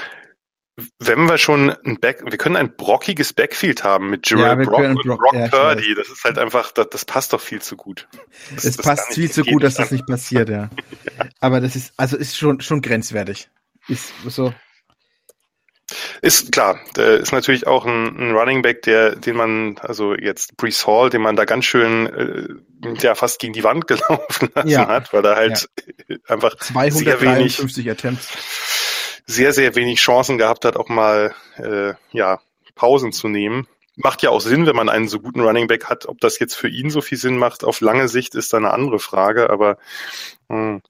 [0.99, 4.81] wenn wir schon ein Back, wir können ein brockiges Backfield haben mit Gerald ja, Brock
[4.81, 5.95] und Brock, Brock ja, Purdy.
[5.95, 8.09] Das ist halt einfach, das, das, passt doch viel zu gut.
[8.55, 10.69] Das, es passt viel zu gut, dass das nicht passiert, ja.
[11.17, 11.27] ja.
[11.41, 13.49] Aber das ist, also ist schon, schon grenzwertig.
[13.89, 14.53] Ist so.
[16.21, 20.87] Ist klar, ist natürlich auch ein, ein Running Back, der, den man, also jetzt Brees
[20.87, 24.89] Hall, den man da ganz schön, äh, ja, fast gegen die Wand gelaufen lassen ja.
[24.89, 25.71] hat, weil er halt
[26.27, 28.29] einfach 253 sehr wenig, Attempts
[29.27, 32.41] sehr, sehr wenig Chancen gehabt hat, auch mal äh, ja,
[32.75, 33.67] Pausen zu nehmen.
[33.97, 36.07] Macht ja auch Sinn, wenn man einen so guten Running Back hat.
[36.07, 38.71] Ob das jetzt für ihn so viel Sinn macht, auf lange Sicht ist da eine
[38.71, 39.49] andere Frage.
[39.51, 39.79] Aber
[40.49, 40.81] mh,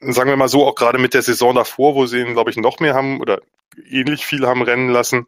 [0.00, 2.50] hm, sagen wir mal so, auch gerade mit der Saison davor, wo sie ihn, glaube
[2.50, 3.40] ich, noch mehr haben oder
[3.88, 5.26] ähnlich viel haben rennen lassen,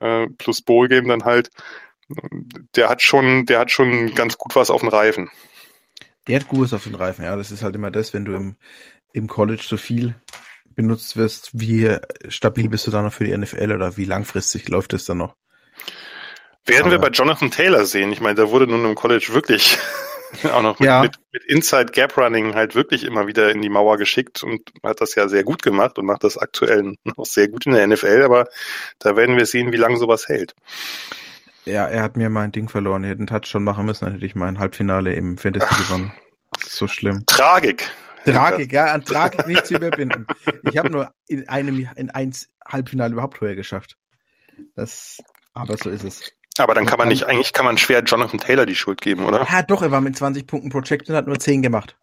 [0.00, 1.50] äh, plus Bowl Game dann halt,
[2.74, 5.30] der hat schon, der hat schon ganz gut was auf den Reifen.
[6.26, 7.36] Der hat Gutes auf den Reifen, ja.
[7.36, 8.56] Das ist halt immer das, wenn du im,
[9.12, 10.14] im College so viel
[10.74, 11.96] benutzt wirst, wie
[12.28, 15.36] stabil bist du dann noch für die NFL oder wie langfristig läuft es dann noch?
[16.64, 18.12] Werden Aber, wir bei Jonathan Taylor sehen.
[18.12, 19.78] Ich meine, der wurde nun im College wirklich
[20.52, 21.02] auch noch mit, ja.
[21.02, 25.00] mit, mit Inside Gap Running halt wirklich immer wieder in die Mauer geschickt und hat
[25.00, 28.22] das ja sehr gut gemacht und macht das aktuell noch sehr gut in der NFL.
[28.24, 28.46] Aber
[28.98, 30.54] da werden wir sehen, wie lange sowas hält.
[31.64, 33.04] Ja, er hat mir mein Ding verloren.
[33.04, 36.12] Er hätte einen Touch schon machen müssen, dann hätte ich mein Halbfinale im Fantasy gewonnen.
[36.64, 37.24] So schlimm.
[37.26, 37.90] Tragik.
[38.24, 40.26] Tragik, ja, an Tragik nicht zu überbinden.
[40.70, 43.96] Ich habe nur in einem, in eins Halbfinale überhaupt höher geschafft.
[44.74, 45.18] Das,
[45.54, 46.32] aber so ist es.
[46.58, 49.46] Aber dann kann man nicht, eigentlich kann man schwer Jonathan Taylor die Schuld geben, oder?
[49.50, 51.96] Ja, doch, er war mit 20 Punkten projected und hat nur 10 gemacht.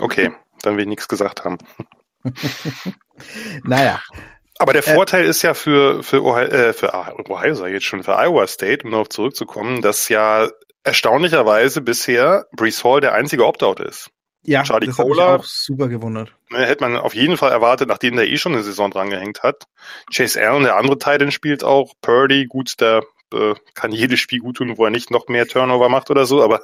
[0.00, 1.58] Okay, dann will ich nichts gesagt haben.
[3.64, 4.02] naja.
[4.58, 7.74] Aber der äh, Vorteil äh, ist ja für, für Ohio, äh, für Ohio, sag ich
[7.74, 10.48] jetzt schon, für Iowa State, um darauf zurückzukommen, dass ja
[10.84, 14.10] erstaunlicherweise bisher Brees Hall der einzige Opt-out ist.
[14.46, 16.32] Ja, Charlie das Cola, auch super gewundert.
[16.50, 19.64] Ne, hätte man auf jeden Fall erwartet, nachdem der eh schon eine Saison drangehängt hat.
[20.12, 21.94] Chase Allen, der andere Titan spielt auch.
[22.00, 23.02] Purdy, gut, der
[23.34, 26.42] äh, kann jedes Spiel gut tun, wo er nicht noch mehr Turnover macht oder so,
[26.42, 26.60] aber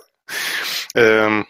[0.94, 1.46] ähm,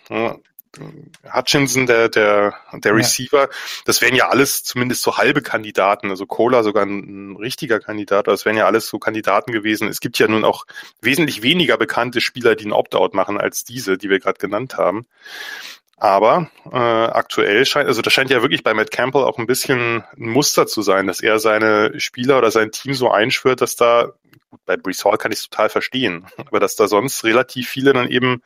[1.31, 3.49] Hutchinson, der, der, der Receiver, ja.
[3.85, 8.27] das wären ja alles zumindest so halbe Kandidaten, also Cola sogar ein, ein richtiger Kandidat,
[8.27, 9.89] das wären ja alles so Kandidaten gewesen.
[9.89, 10.65] Es gibt ja nun auch
[11.03, 15.07] wesentlich weniger bekannte Spieler, die ein Opt-out machen als diese, die wir gerade genannt haben.
[16.03, 20.03] Aber äh, aktuell scheint, also das scheint ja wirklich bei Matt Campbell auch ein bisschen
[20.19, 24.11] ein Muster zu sein, dass er seine Spieler oder sein Team so einschwört, dass da,
[24.51, 27.93] gut, bei Brees Hall kann ich es total verstehen, aber dass da sonst relativ viele
[27.93, 28.43] dann eben,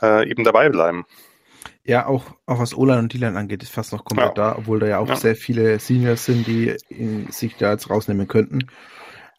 [0.00, 1.04] äh, eben dabei bleiben.
[1.84, 4.52] Ja, auch, auch was Olan und Dylan angeht, ist fast noch komplett ja.
[4.52, 5.16] da, obwohl da ja auch ja.
[5.16, 8.70] sehr viele Seniors sind, die ihn, sich da jetzt rausnehmen könnten.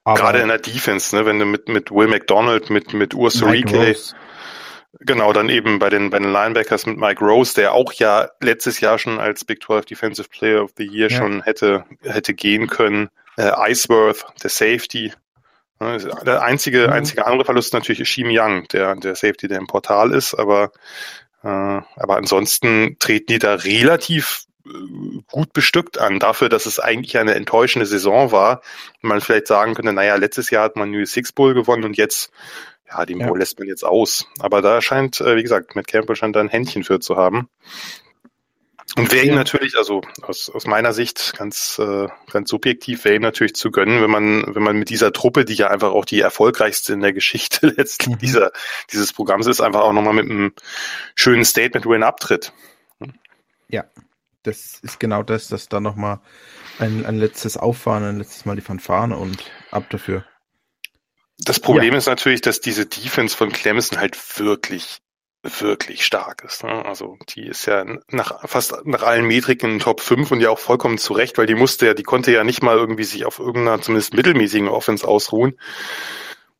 [0.03, 3.51] Aber Gerade in der Defense, ne, wenn du mit, mit Will McDonald, mit, mit Ursa
[4.99, 8.79] Genau, dann eben bei den, bei den Linebackers mit Mike Rose, der auch ja letztes
[8.79, 11.17] Jahr schon als Big 12 Defensive Player of the Year ja.
[11.17, 13.09] schon hätte, hätte gehen können.
[13.37, 15.11] Äh, Iceworth, der Safety.
[15.81, 16.93] Der einzige, mhm.
[16.93, 20.71] einzige andere Verlust natürlich ist Shim Young, der, der Safety, der im Portal ist, aber,
[21.43, 24.69] äh, aber ansonsten treten die da relativ äh,
[25.29, 28.61] gut bestückt an, dafür, dass es eigentlich eine enttäuschende Saison war.
[29.01, 32.31] Man vielleicht sagen könnte, naja, letztes Jahr hat man New Six Bowl gewonnen und jetzt
[32.89, 33.33] ja, den ja.
[33.33, 34.27] Lässt man jetzt aus.
[34.39, 37.49] Aber da scheint, äh, wie gesagt, Matt Campbell scheint da ein Händchen für zu haben.
[38.97, 43.23] Und wäre ihm natürlich, also aus, aus meiner Sicht ganz, äh, ganz subjektiv, wäre ihm
[43.23, 46.21] natürlich zu gönnen, wenn man, wenn man mit dieser Truppe, die ja einfach auch die
[46.21, 48.19] erfolgreichste in der Geschichte letztlich mhm.
[48.19, 48.51] dieser,
[48.93, 50.53] dieses Programms ist, einfach auch nochmal mit einem
[51.15, 52.53] schönen Statement-Win abtritt.
[53.67, 53.85] Ja,
[54.43, 56.19] das ist genau das, dass da nochmal
[56.79, 60.23] ein, ein letztes Auffahren, ein letztes Mal die Fanfaren und ab dafür.
[61.39, 61.97] Das Problem ja.
[61.97, 64.99] ist natürlich, dass diese Defense von Clemson halt wirklich,
[65.43, 66.63] wirklich stark ist.
[66.63, 66.85] Ne?
[66.85, 70.59] Also die ist ja nach fast nach allen Metriken in Top 5 und ja auch
[70.59, 73.81] vollkommen zurecht, weil die musste ja, die konnte ja nicht mal irgendwie sich auf irgendeiner
[73.81, 75.57] zumindest mittelmäßigen Offense ausruhen.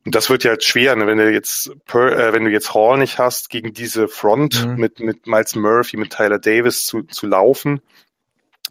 [0.06, 1.08] Und das wird ja halt schwer, ne?
[1.08, 4.76] wenn du jetzt per, äh, wenn du jetzt Hall nicht hast, gegen diese Front mhm.
[4.76, 7.82] mit, mit Miles Murphy, mit Tyler Davis zu, zu laufen.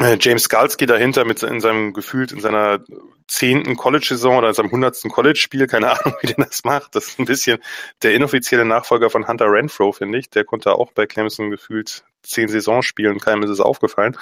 [0.00, 2.84] Äh, James Skalski dahinter mit in seinem gefühlt in seiner
[3.28, 6.94] zehnten College-Saison oder in seinem hundertsten College-Spiel, keine Ahnung, wie der das macht.
[6.96, 7.58] Das ist ein bisschen
[8.02, 10.30] der inoffizielle Nachfolger von Hunter Renfro, finde ich.
[10.30, 14.16] Der konnte auch bei Clemson gefühlt zehn Saisons spielen, keinem ist es aufgefallen.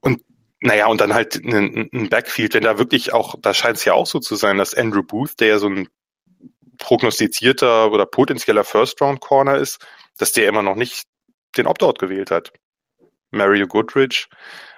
[0.00, 0.22] Und
[0.60, 3.94] naja, und dann halt ein, ein Backfield, wenn da wirklich auch, da scheint es ja
[3.94, 5.88] auch so zu sein, dass Andrew Booth, der ja so ein
[6.78, 9.84] prognostizierter oder potenzieller First-Round-Corner ist,
[10.18, 11.04] dass der immer noch nicht
[11.56, 12.52] den Opt-out gewählt hat.
[13.36, 14.28] Mario Goodrich.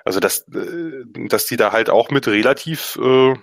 [0.05, 3.35] Also dass, äh, dass die da halt auch mit relativ äh,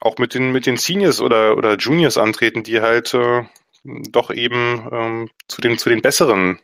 [0.00, 3.44] auch mit den, mit den Seniors oder, oder Juniors antreten, die halt äh,
[3.84, 6.60] doch eben ähm, zu, den, zu den besseren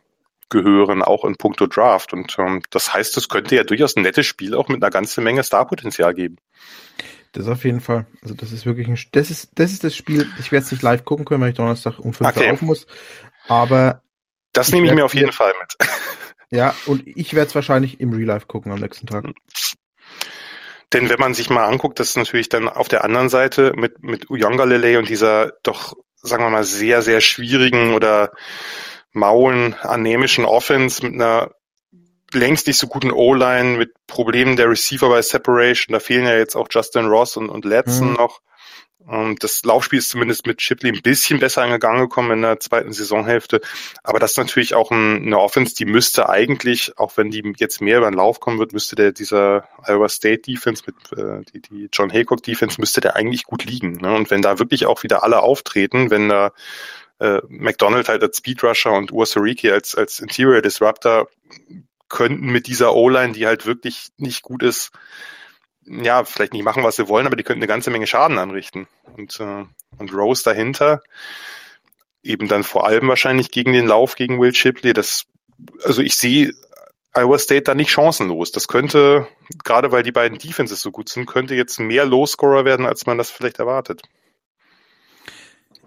[0.49, 2.13] gehören, auch in puncto Draft.
[2.13, 5.23] Und ähm, das heißt, es könnte ja durchaus ein nettes Spiel auch mit einer ganzen
[5.23, 6.37] Menge Starpotenzial geben.
[7.31, 8.05] Das auf jeden Fall.
[8.21, 10.29] Also das ist wirklich ein, das ist, das ist das Spiel.
[10.39, 12.87] Ich werde es nicht live gucken können, weil ich Donnerstag um 5 Uhr auf muss.
[13.47, 14.03] Aber
[14.53, 15.89] das nehme ich mir auf jeden Fall mit.
[16.51, 19.25] Ja, und ich werde es wahrscheinlich im Real Life gucken am nächsten Tag.
[20.93, 24.03] Denn wenn man sich mal anguckt, das ist natürlich dann auf der anderen Seite mit,
[24.03, 28.31] mit Uyonga Lele und dieser doch, sagen wir mal, sehr, sehr schwierigen oder
[29.13, 31.51] maulen anämischen Offense mit einer
[32.33, 35.93] längst nicht so guten O-Line, mit Problemen der Receiver bei Separation.
[35.93, 38.15] Da fehlen ja jetzt auch Justin Ross und, und Letson mhm.
[38.15, 38.41] noch.
[39.07, 42.93] Und das Laufspiel ist zumindest mit Shipley ein bisschen besser angegangen gekommen in der zweiten
[42.93, 43.61] Saisonhälfte.
[44.03, 47.81] Aber das ist natürlich auch ein, eine Offense, die müsste eigentlich, auch wenn die jetzt
[47.81, 51.61] mehr über den Lauf kommen wird, müsste der dieser Iowa State Defense mit äh, die,
[51.61, 53.93] die John Haycock Defense müsste der eigentlich gut liegen.
[53.93, 54.13] Ne?
[54.13, 56.51] Und wenn da wirklich auch wieder alle auftreten, wenn da
[57.19, 61.27] äh, McDonald halt als Speedrusher und Ursariki als als Interior Disruptor
[62.07, 64.91] könnten mit dieser O-Line, die halt wirklich nicht gut ist,
[65.85, 68.87] ja, vielleicht nicht machen, was sie wollen, aber die könnten eine ganze Menge Schaden anrichten.
[69.17, 69.65] Und, äh,
[69.97, 71.01] und Rose dahinter,
[72.23, 75.25] eben dann vor allem wahrscheinlich gegen den Lauf gegen Will Shipley, das,
[75.83, 76.53] also ich sehe
[77.13, 78.51] Iowa State da nicht chancenlos.
[78.51, 79.27] Das könnte,
[79.63, 83.17] gerade weil die beiden Defenses so gut sind, könnte jetzt mehr Low-Scorer werden, als man
[83.17, 84.01] das vielleicht erwartet.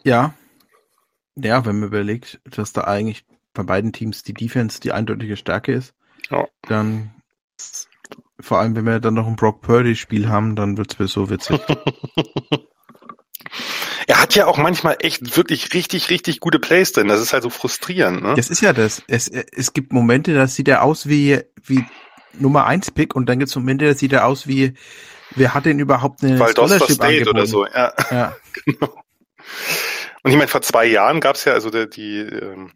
[0.02, 0.35] Ja.
[1.37, 5.72] Ja, wenn man überlegt, dass da eigentlich bei beiden Teams die Defense die eindeutige Stärke
[5.72, 5.94] ist,
[6.30, 6.46] ja.
[6.62, 7.14] dann
[8.44, 11.59] vor allem, wenn wir dann noch ein Brock Purdy-Spiel haben, dann wird es so witzig.
[14.07, 17.09] er hat ja auch manchmal echt wirklich richtig, richtig gute Plays drin.
[17.09, 18.22] Das ist halt so frustrierend.
[18.22, 18.35] Ne?
[18.37, 19.02] Das ist ja das.
[19.09, 21.85] Es, es gibt Momente, da sieht er aus wie, wie
[22.35, 24.74] Nummer 1 Pick und dann gibt es Momente, da sieht er aus wie,
[25.35, 27.28] wer hat denn überhaupt eine Scholarship State angeboten?
[27.30, 27.66] oder so.
[27.66, 28.37] Ja, ja.
[28.66, 28.94] genau.
[30.22, 32.72] Und ich meine, vor zwei Jahren gab es ja also die, die ähm,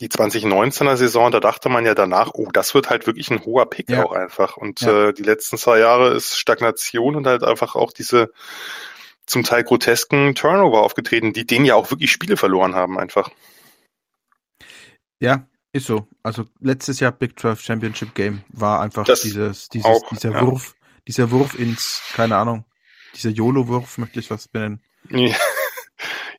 [0.00, 3.68] die 2019er Saison, da dachte man ja danach, oh, das wird halt wirklich ein hoher
[3.68, 4.04] Pick ja.
[4.04, 4.56] auch einfach.
[4.56, 5.08] Und ja.
[5.08, 8.30] äh, die letzten zwei Jahre ist Stagnation und halt einfach auch diese
[9.26, 13.30] zum Teil grotesken Turnover aufgetreten, die denen ja auch wirklich Spiele verloren haben einfach.
[15.18, 16.06] Ja, ist so.
[16.22, 20.46] Also letztes Jahr Big 12 Championship Game war einfach das dieses, dieses, auch, dieser ja.
[20.46, 20.74] Wurf,
[21.08, 22.64] dieser Wurf ins, keine Ahnung,
[23.14, 24.80] dieser YOLO-Wurf möchte ich was benennen.
[25.10, 25.34] Ja.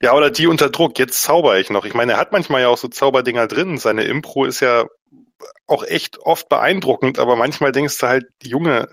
[0.02, 1.00] Ja, oder die unter Druck.
[1.00, 1.86] Jetzt zauber ich noch.
[1.86, 3.78] Ich meine, er hat manchmal ja auch so Zauberdinger drin.
[3.78, 4.86] Seine Impro ist ja
[5.66, 8.90] auch echt oft beeindruckend, aber manchmal denkst du halt, Junge,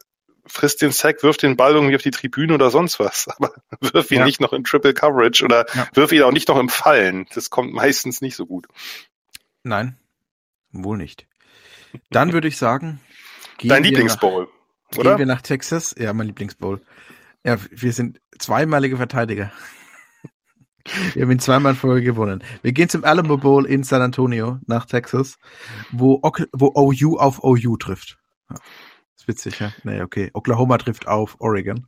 [0.47, 3.29] frisst den Sack, wirft den Ball irgendwie auf die Tribüne oder sonst was.
[3.37, 4.25] Aber wirf ihn ja.
[4.25, 5.89] nicht noch in Triple Coverage oder ja.
[5.95, 7.27] wirf ihn auch nicht noch im Fallen.
[7.35, 8.67] Das kommt meistens nicht so gut.
[9.63, 9.97] Nein,
[10.71, 11.27] wohl nicht.
[12.11, 13.01] Dann würde ich sagen,
[13.63, 14.49] dein Lieblingsbowl,
[14.97, 15.11] oder?
[15.11, 15.95] Gehen wir nach Texas.
[15.97, 16.81] Ja, mein Lieblingsbowl.
[17.45, 19.53] Ja, wir sind zweimalige Verteidiger.
[21.15, 22.43] Wir haben ihn zweimal vorher gewonnen.
[22.63, 25.39] Wir gehen zum Alamo Bowl in San Antonio nach Texas,
[25.91, 26.21] wo,
[26.53, 28.19] wo OU auf OU trifft.
[28.51, 28.57] Ja,
[29.17, 29.73] ist witzig, ja?
[29.83, 30.31] Nee, okay.
[30.35, 31.87] Oklahoma trifft auf Oregon.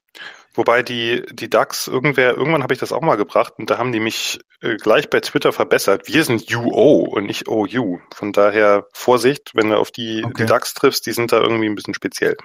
[0.54, 3.92] Wobei die, die Ducks, irgendwer, irgendwann habe ich das auch mal gebracht und da haben
[3.92, 6.08] die mich äh, gleich bei Twitter verbessert.
[6.08, 8.00] Wir sind UO und nicht OU.
[8.14, 10.44] Von daher Vorsicht, wenn du auf die, okay.
[10.44, 12.36] die Ducks triffst, die sind da irgendwie ein bisschen speziell.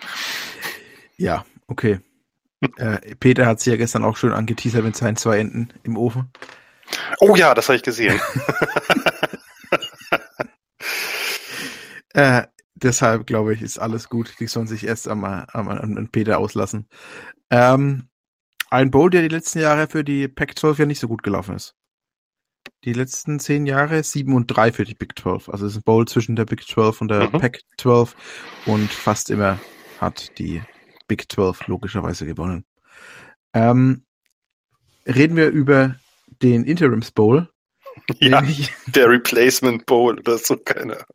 [1.16, 2.02] Ja, okay.
[2.78, 6.32] Äh, Peter hat sie ja gestern auch schön angeteasert mit seinen zwei Enten im Ofen.
[7.20, 8.20] Oh ja, das habe ich gesehen.
[12.14, 12.44] äh,
[12.76, 14.36] deshalb glaube ich, ist alles gut.
[14.40, 16.88] Die sollen sich erst einmal am, am, Peter auslassen.
[17.50, 18.10] Ähm,
[18.70, 21.76] ein Bowl, der die letzten Jahre für die Pac-12 ja nicht so gut gelaufen ist.
[22.86, 25.50] Die letzten zehn Jahre 7 und 3 für die Big 12.
[25.50, 27.40] Also es ist ein Bowl zwischen der Big 12 und der mhm.
[27.40, 28.14] Pac-12
[28.66, 29.60] und fast immer
[30.00, 30.62] hat die
[31.12, 32.64] Big 12 logischerweise gewonnen.
[33.54, 34.06] Ähm,
[35.06, 35.98] reden wir über
[36.42, 37.50] den Interims Bowl.
[38.22, 38.42] Ja,
[38.88, 41.06] der Replacement Bowl oder so, keine Ahnung.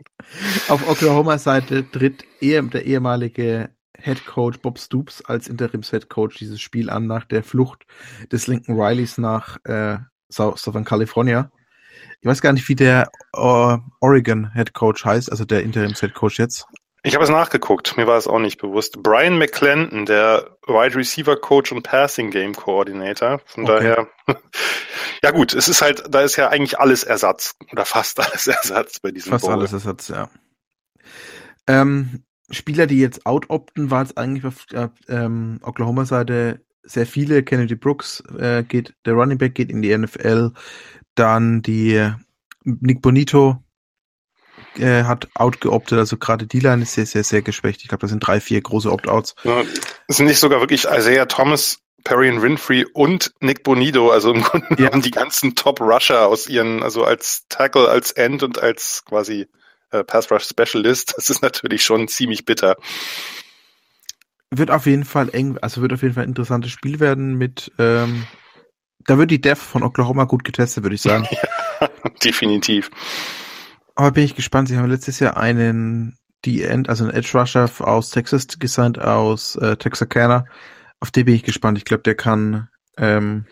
[0.68, 7.06] Auf Oklahoma-Seite tritt der ehemalige Head Coach Bob Stoops als Interims-Head Coach dieses Spiel an
[7.06, 7.86] nach der Flucht
[8.30, 9.96] des Lincoln Rileys nach äh,
[10.28, 11.50] Southern California.
[12.20, 16.12] Ich weiß gar nicht, wie der uh, Oregon Head Coach heißt, also der Interims Head
[16.12, 16.66] Coach jetzt.
[17.06, 19.00] Ich habe es nachgeguckt, mir war es auch nicht bewusst.
[19.00, 23.40] Brian McClendon, der Wide Receiver Coach und Passing Game Coordinator.
[23.46, 23.74] Von okay.
[23.74, 24.08] daher,
[25.22, 28.98] ja gut, es ist halt, da ist ja eigentlich alles Ersatz oder fast alles Ersatz
[28.98, 29.54] bei diesem Fast Bowl.
[29.54, 30.28] alles Ersatz, ja.
[31.68, 37.44] Ähm, Spieler, die jetzt out-opten, war es eigentlich auf äh, ähm, Oklahoma-Seite sehr viele.
[37.44, 40.50] Kennedy Brooks äh, geht, der Running Back geht in die NFL.
[41.14, 42.10] Dann die
[42.64, 43.62] Nick Bonito
[44.78, 45.98] äh, hat outgeoptet.
[45.98, 47.82] Also gerade die Line ist sehr, sehr, sehr geschwächt.
[47.82, 49.34] Ich glaube, das sind drei, vier große Opt-outs.
[49.44, 49.62] Ja,
[50.08, 54.90] sind nicht sogar wirklich Isaiah Thomas Perrion Winfrey und Nick Bonito, also im Grunde ja.
[54.90, 59.48] die ganzen Top-Rusher aus ihren, also als Tackle, als End und als quasi
[59.90, 61.14] äh, Pass-Rush-Specialist.
[61.16, 62.76] Das ist natürlich schon ziemlich bitter.
[64.50, 67.72] Wird auf jeden Fall eng, also wird auf jeden Fall ein interessantes Spiel werden mit,
[67.80, 68.28] ähm,
[69.04, 71.26] da wird die Dev von Oklahoma gut getestet, würde ich sagen.
[71.80, 71.88] ja,
[72.22, 72.88] definitiv.
[73.96, 74.68] Aber bin ich gespannt.
[74.68, 79.56] Sie haben letztes Jahr einen die End, also einen Edge Rusher aus Texas gesigned, aus
[79.56, 80.44] äh, Texarkana.
[81.00, 81.78] Auf den bin ich gespannt.
[81.78, 83.46] Ich glaube, der kann ähm,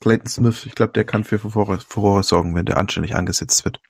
[0.00, 3.80] Clayton Smith, ich glaube, der kann für Furore, Furore sorgen, wenn der anständig angesetzt wird.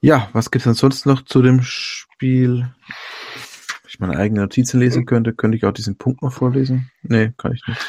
[0.00, 2.72] Ja, was gibt's sonst noch zu dem Spiel?
[3.88, 6.90] Ich meine eigene Notizen lesen könnte, könnte ich auch diesen Punkt noch vorlesen?
[7.02, 7.80] Nee, kann ich nicht.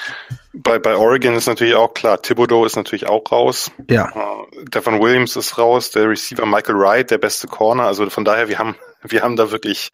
[0.53, 3.71] Bei, bei Oregon ist natürlich auch klar, Thibodeau ist natürlich auch raus.
[3.89, 4.11] Ja.
[4.15, 7.83] Uh, Devon Williams ist raus, der Receiver Michael Wright, der beste Corner.
[7.83, 9.91] Also von daher, wir haben, wir haben da wirklich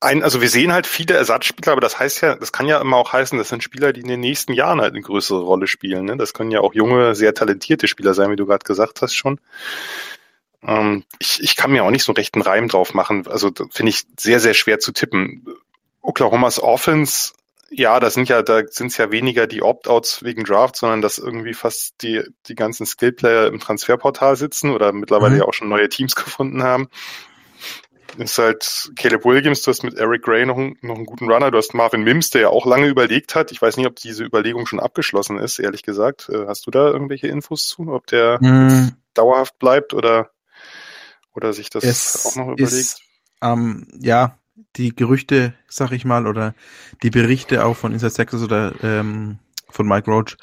[0.00, 2.96] ein, also wir sehen halt viele Ersatzspieler, aber das heißt ja, das kann ja immer
[2.96, 6.04] auch heißen, das sind Spieler, die in den nächsten Jahren halt eine größere Rolle spielen.
[6.04, 6.16] Ne?
[6.16, 9.40] Das können ja auch junge, sehr talentierte Spieler sein, wie du gerade gesagt hast schon.
[10.62, 13.26] Ähm, ich, ich kann mir auch nicht so recht einen Reim drauf machen.
[13.26, 15.46] Also finde ich sehr, sehr schwer zu tippen.
[16.00, 17.32] Oklahomas Offense,
[17.70, 21.18] ja, das sind ja, da sind es ja weniger die Opt-outs wegen Draft, sondern dass
[21.18, 25.40] irgendwie fast die, die ganzen Skill-Player im Transferportal sitzen oder mittlerweile mhm.
[25.40, 26.88] ja auch schon neue Teams gefunden haben.
[28.16, 31.50] Ist halt Caleb Williams, du hast mit Eric Gray noch, einen, noch einen guten Runner,
[31.50, 33.52] du hast Marvin Mims, der ja auch lange überlegt hat.
[33.52, 36.28] Ich weiß nicht, ob diese Überlegung schon abgeschlossen ist, ehrlich gesagt.
[36.30, 38.92] Äh, hast du da irgendwelche Infos zu, ob der mhm.
[39.12, 40.30] dauerhaft bleibt oder?
[41.34, 42.72] Oder sich das es auch noch überlegt?
[42.72, 43.00] Ist,
[43.42, 44.38] ähm, ja,
[44.76, 46.54] die Gerüchte, sag ich mal, oder
[47.02, 49.38] die Berichte auch von Inside Texas oder ähm,
[49.68, 50.36] von Mike Roach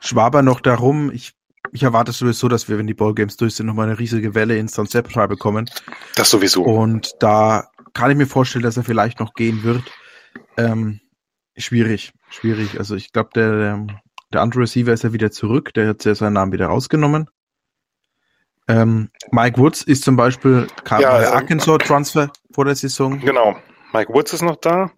[0.00, 1.10] schwaber noch darum.
[1.12, 1.34] Ich,
[1.72, 4.72] ich erwarte sowieso, dass wir, wenn die Ballgames durch sind, nochmal eine riesige Welle ins
[4.72, 5.68] Sunset bekommen.
[6.14, 6.62] Das sowieso.
[6.62, 9.82] Und da kann ich mir vorstellen, dass er vielleicht noch gehen wird.
[10.56, 11.00] Ähm,
[11.56, 12.78] schwierig, schwierig.
[12.78, 13.86] Also ich glaube, der, der,
[14.32, 15.74] der andere Receiver ist ja wieder zurück.
[15.74, 17.28] Der hat ja seinen Namen wieder rausgenommen.
[18.68, 23.18] Ähm, Mike Woods ist zum Beispiel kam ja, der Arkansas Transfer vor der Saison.
[23.18, 23.56] Genau.
[23.92, 24.90] Mike Woods ist noch da.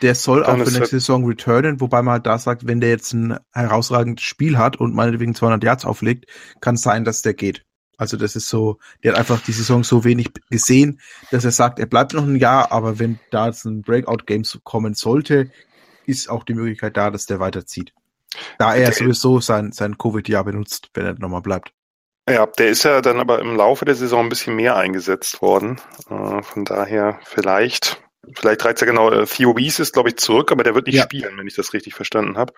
[0.00, 3.12] Der soll auch für nächste Saison returnen, wobei man halt da sagt, wenn der jetzt
[3.12, 6.26] ein herausragendes Spiel hat und meinetwegen 200 Yards auflegt,
[6.60, 7.64] kann es sein, dass der geht.
[7.98, 11.78] Also das ist so, der hat einfach die Saison so wenig gesehen, dass er sagt,
[11.78, 15.50] er bleibt noch ein Jahr, aber wenn da jetzt ein Breakout-Game kommen sollte,
[16.04, 17.94] ist auch die Möglichkeit da, dass der weiterzieht.
[18.58, 21.72] Da er sowieso sein, sein Covid-Jahr benutzt, wenn er nochmal bleibt.
[22.28, 25.80] Ja, der ist ja dann aber im Laufe der Saison ein bisschen mehr eingesetzt worden.
[26.08, 28.00] Äh, von daher vielleicht,
[28.34, 30.96] vielleicht reizt er genau, äh, Theo Wies ist, glaube ich, zurück, aber der wird nicht
[30.96, 31.02] ja.
[31.02, 32.52] spielen, wenn ich das richtig verstanden habe.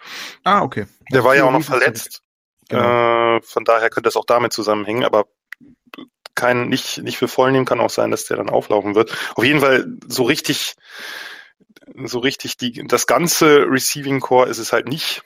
[0.45, 0.87] Ah, okay.
[1.11, 2.23] Der ja, war ja auch noch verletzt.
[2.69, 3.37] Genau.
[3.37, 5.27] Äh, von daher könnte das auch damit zusammenhängen, aber
[6.35, 9.17] kein, nicht, nicht für voll nehmen kann auch sein, dass der dann auflaufen wird.
[9.35, 10.75] Auf jeden Fall so richtig,
[12.05, 15.23] so richtig die, das ganze Receiving Core ist es halt nicht.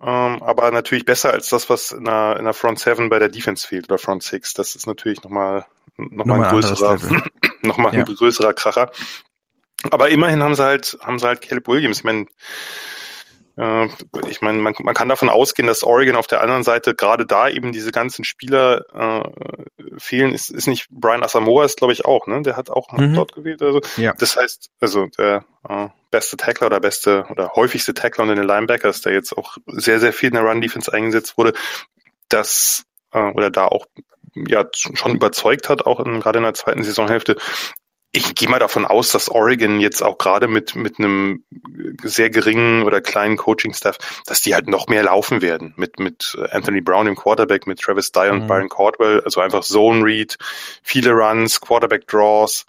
[0.00, 3.28] Ähm, aber natürlich besser als das, was in der, in der Front 7 bei der
[3.28, 4.54] Defense fehlt oder Front 6.
[4.54, 6.98] Das ist natürlich nochmal noch mal ein größerer,
[7.62, 8.04] noch mal ja.
[8.04, 8.92] ein größerer Kracher.
[9.90, 11.98] Aber immerhin haben sie halt, haben sie halt Caleb Williams.
[11.98, 12.26] Ich meine,
[14.28, 17.48] ich meine, man, man kann davon ausgehen, dass Oregon auf der anderen Seite gerade da
[17.48, 20.32] eben diese ganzen Spieler äh, fehlen.
[20.32, 22.42] Ist, ist nicht Brian Asamoah ist, glaube ich, auch, ne?
[22.42, 23.14] Der hat auch mhm.
[23.14, 23.60] dort gewählt.
[23.60, 24.14] Also ja.
[24.16, 29.00] das heißt, also der äh, beste Tackler oder beste oder häufigste Tackler unter den Linebackers,
[29.00, 31.52] der jetzt auch sehr, sehr viel in der Run-Defense eingesetzt wurde,
[32.28, 33.86] das äh, oder da auch
[34.34, 37.36] ja schon überzeugt hat, auch in, gerade in der zweiten Saisonhälfte,
[38.10, 41.44] ich gehe mal davon aus, dass Oregon jetzt auch gerade mit, mit einem
[42.02, 45.74] sehr geringen oder kleinen Coaching-Staff, dass die halt noch mehr laufen werden.
[45.76, 48.46] Mit, mit Anthony Brown im Quarterback, mit Travis Dye und mhm.
[48.46, 49.20] Byron Caldwell.
[49.24, 50.38] Also einfach Zone Read,
[50.82, 52.64] viele Runs, Quarterback Draws,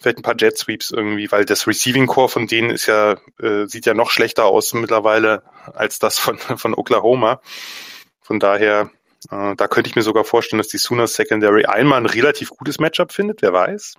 [0.00, 3.66] vielleicht ein paar Jet Sweeps irgendwie, weil das Receiving Core von denen ist ja, äh,
[3.66, 5.42] sieht ja noch schlechter aus mittlerweile
[5.74, 7.40] als das von, von Oklahoma.
[8.20, 8.90] Von daher,
[9.30, 12.80] äh, da könnte ich mir sogar vorstellen, dass die Sooners Secondary einmal ein relativ gutes
[12.80, 13.94] Matchup findet, wer weiß.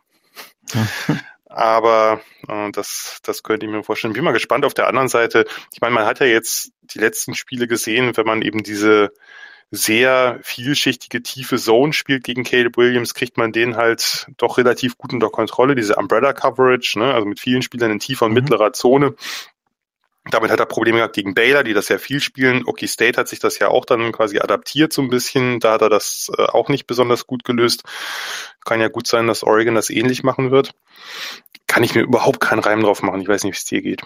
[1.49, 4.13] Aber äh, das, das könnte ich mir vorstellen.
[4.13, 5.45] Bin mal gespannt auf der anderen Seite.
[5.73, 9.11] Ich meine, man hat ja jetzt die letzten Spiele gesehen, wenn man eben diese
[9.71, 15.13] sehr vielschichtige, tiefe Zone spielt gegen Caleb Williams, kriegt man den halt doch relativ gut
[15.13, 17.13] unter Kontrolle, diese Umbrella Coverage, ne?
[17.13, 18.35] also mit vielen Spielern in tiefer und mhm.
[18.35, 19.15] mittlerer Zone.
[20.31, 22.63] Damit hat er Probleme gehabt gegen Baylor, die das ja viel spielen.
[22.65, 25.59] Okie State hat sich das ja auch dann quasi adaptiert so ein bisschen.
[25.59, 27.83] Da hat er das äh, auch nicht besonders gut gelöst.
[28.65, 30.73] Kann ja gut sein, dass Oregon das ähnlich machen wird.
[31.67, 33.21] Kann ich mir überhaupt keinen Reim drauf machen.
[33.21, 34.03] Ich weiß nicht, wie es dir geht.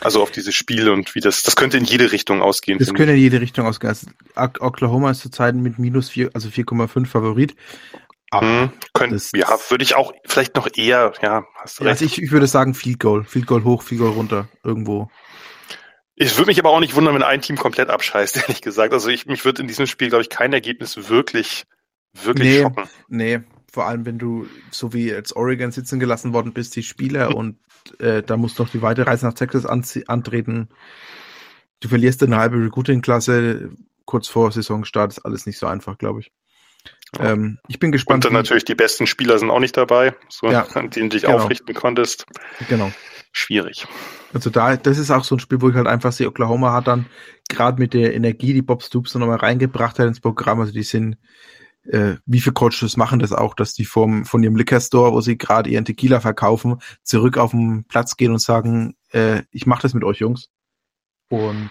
[0.00, 2.78] Also auf dieses Spiel und wie das, das könnte in jede Richtung ausgehen.
[2.78, 3.96] Das könnte in jede Richtung ausgehen.
[4.34, 7.54] Also Oklahoma ist zurzeit mit minus vier, also 4,5 Favorit.
[8.32, 12.02] Hm, können, ja, würde ich auch vielleicht noch eher, ja, hast du ja, recht.
[12.02, 13.22] Also ich, ich würde sagen Field Goal.
[13.22, 15.08] Field Goal hoch, Field Goal runter, irgendwo.
[16.16, 18.92] Ich würde mich aber auch nicht wundern, wenn ein Team komplett abscheißt, ehrlich gesagt.
[18.92, 21.64] Also ich, mich würde in diesem Spiel, glaube ich, kein Ergebnis wirklich,
[22.12, 22.88] wirklich nee, schocken.
[23.08, 23.40] Nee,
[23.72, 27.58] vor allem wenn du, so wie als Oregon sitzen gelassen worden bist, die Spieler und
[27.98, 30.68] äh, da musst du noch die Weiterreise nach Texas antreten.
[31.80, 33.70] Du verlierst eine halbe Recruiting-Klasse
[34.04, 36.32] kurz vor Saisonstart, ist alles nicht so einfach, glaube ich.
[37.20, 38.24] Ähm, ich bin gespannt.
[38.24, 41.16] Und dann natürlich die besten Spieler sind auch nicht dabei, so, ja, an denen du
[41.16, 41.38] dich genau.
[41.38, 42.26] aufrichten konntest.
[42.68, 42.92] Genau.
[43.32, 43.86] Schwierig.
[44.32, 46.86] Also da, das ist auch so ein Spiel, wo ich halt einfach sehe, Oklahoma hat
[46.86, 47.06] dann
[47.48, 51.16] gerade mit der Energie, die Bob Stoops nochmal reingebracht hat ins Programm, also die sind,
[51.84, 55.20] äh, wie viele Coaches machen das auch, dass die vom, von ihrem Liquor Store, wo
[55.20, 59.82] sie gerade ihren Tequila verkaufen, zurück auf den Platz gehen und sagen, äh, ich mache
[59.82, 60.48] das mit euch Jungs.
[61.28, 61.70] Und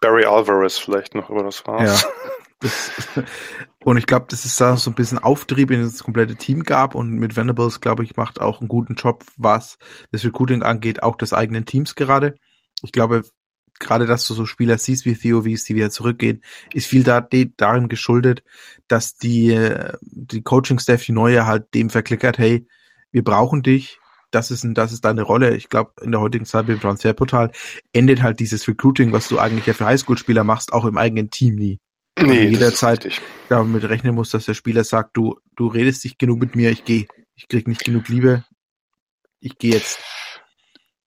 [0.00, 2.02] Barry Alvarez vielleicht noch, aber das war's.
[2.02, 2.08] Ja.
[2.64, 2.90] Das,
[3.84, 6.94] und ich glaube, dass es da so ein bisschen Auftrieb in das komplette Team gab
[6.94, 9.78] und mit Venables, glaube ich, macht auch einen guten Job, was
[10.12, 12.36] das Recruiting angeht, auch des eigenen Teams gerade.
[12.82, 13.22] Ich glaube,
[13.78, 16.42] gerade, dass du so Spieler siehst wie Theo Wies, die wieder zurückgehen,
[16.72, 17.20] ist viel da,
[17.58, 18.42] darin geschuldet,
[18.88, 22.66] dass die, die Coaching-Staff, die neue, halt dem verklickert, hey,
[23.12, 24.00] wir brauchen dich,
[24.30, 25.54] das ist, das ist deine Rolle.
[25.54, 27.52] Ich glaube, in der heutigen Zeit mit dem Transferportal
[27.92, 31.56] endet halt dieses Recruiting, was du eigentlich ja für Highschool-Spieler machst, auch im eigenen Team
[31.56, 31.78] nie.
[32.18, 33.08] Nee, jederzeit
[33.48, 36.84] damit rechnen muss, dass der Spieler sagt, du, du redest nicht genug mit mir, ich
[36.84, 37.06] gehe.
[37.34, 38.44] Ich krieg nicht genug Liebe,
[39.40, 39.98] ich gehe jetzt.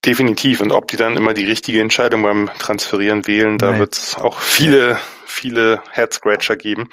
[0.05, 0.61] Definitiv.
[0.61, 4.39] Und ob die dann immer die richtige Entscheidung beim Transferieren wählen, da wird es auch
[4.39, 6.89] viele, viele Head-Scratcher geben.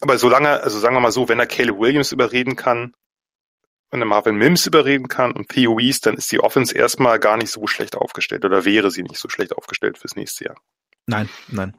[0.00, 2.94] Aber solange, also sagen wir mal so, wenn er Caleb Williams überreden kann,
[3.90, 7.50] wenn er Marvin Mims überreden kann und POEs, dann ist die Offense erstmal gar nicht
[7.50, 10.56] so schlecht aufgestellt oder wäre sie nicht so schlecht aufgestellt fürs nächste Jahr.
[11.06, 11.74] Nein, nein.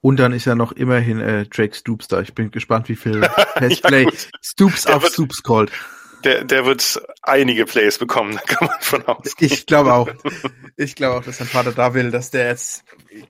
[0.00, 2.20] Und dann ist ja noch immerhin äh, Drake Stoops da.
[2.20, 3.20] Ich bin gespannt, wie viel
[3.54, 4.10] Passplay ja,
[4.42, 5.70] Stoops der auf wird, Stoops called.
[6.24, 9.52] Der, der wird einige Plays bekommen, da kann man von ausgehen.
[9.52, 10.08] Ich glaube auch.
[10.76, 12.84] Ich glaube auch, dass sein Vater da will, dass der jetzt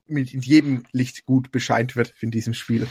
[0.06, 2.86] mit jedem Licht gut bescheint wird in diesem Spiel.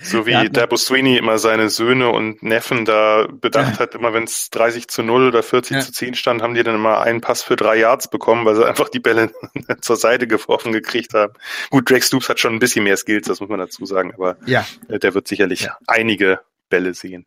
[0.00, 3.78] So wie Dabo Sweeney immer seine Söhne und Neffen da bedacht ja.
[3.80, 5.82] hat, immer wenn es 30 zu 0 oder 40 ja.
[5.82, 8.66] zu 10 stand, haben die dann immer einen Pass für drei Yards bekommen, weil sie
[8.66, 9.30] einfach die Bälle
[9.80, 11.34] zur Seite geworfen gekriegt haben.
[11.70, 14.36] Gut, Drake Stoops hat schon ein bisschen mehr Skills, das muss man dazu sagen, aber
[14.46, 14.66] ja.
[14.88, 17.26] Äh, der wird sicherlich einige Bälle sehen.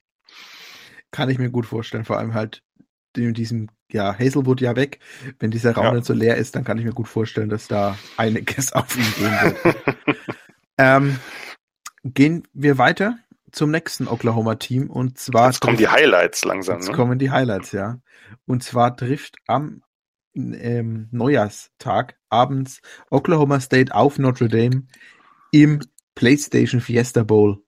[1.11, 2.63] Kann ich mir gut vorstellen, vor allem halt
[3.15, 4.99] in diesem, ja, Hazelwood ja weg.
[5.39, 7.97] Wenn dieser Raum nicht so leer ist, dann kann ich mir gut vorstellen, dass da
[8.17, 9.97] einiges auf ihn gehen wird.
[10.77, 11.19] ähm,
[12.13, 13.17] gehen wir weiter
[13.51, 15.47] zum nächsten Oklahoma-Team und zwar.
[15.47, 16.77] Jetzt kommen die Highlights langsam.
[16.77, 16.95] Jetzt ne?
[16.95, 17.99] kommen die Highlights, ja.
[18.45, 19.81] Und zwar trifft am
[20.35, 24.83] ähm, Neujahrstag abends Oklahoma State auf Notre Dame
[25.51, 25.79] im
[26.15, 27.63] PlayStation Fiesta Bowl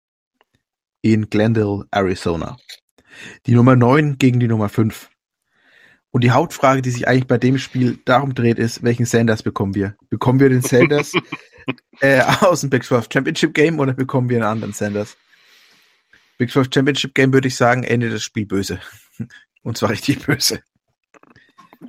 [1.02, 2.58] in Glendale, Arizona.
[3.46, 5.10] Die Nummer 9 gegen die Nummer 5.
[6.12, 9.76] Und die Hauptfrage, die sich eigentlich bei dem Spiel darum dreht, ist, welchen Sanders bekommen
[9.76, 9.96] wir?
[10.10, 11.14] Bekommen wir den Sanders
[12.02, 15.18] äh, aus dem Big 12 Championship Game oder bekommen wir einen anderen Sanders?
[16.38, 18.80] Big 12 Championship Game würde ich sagen, endet das Spiel böse.
[19.64, 20.62] Und zwar richtig böse.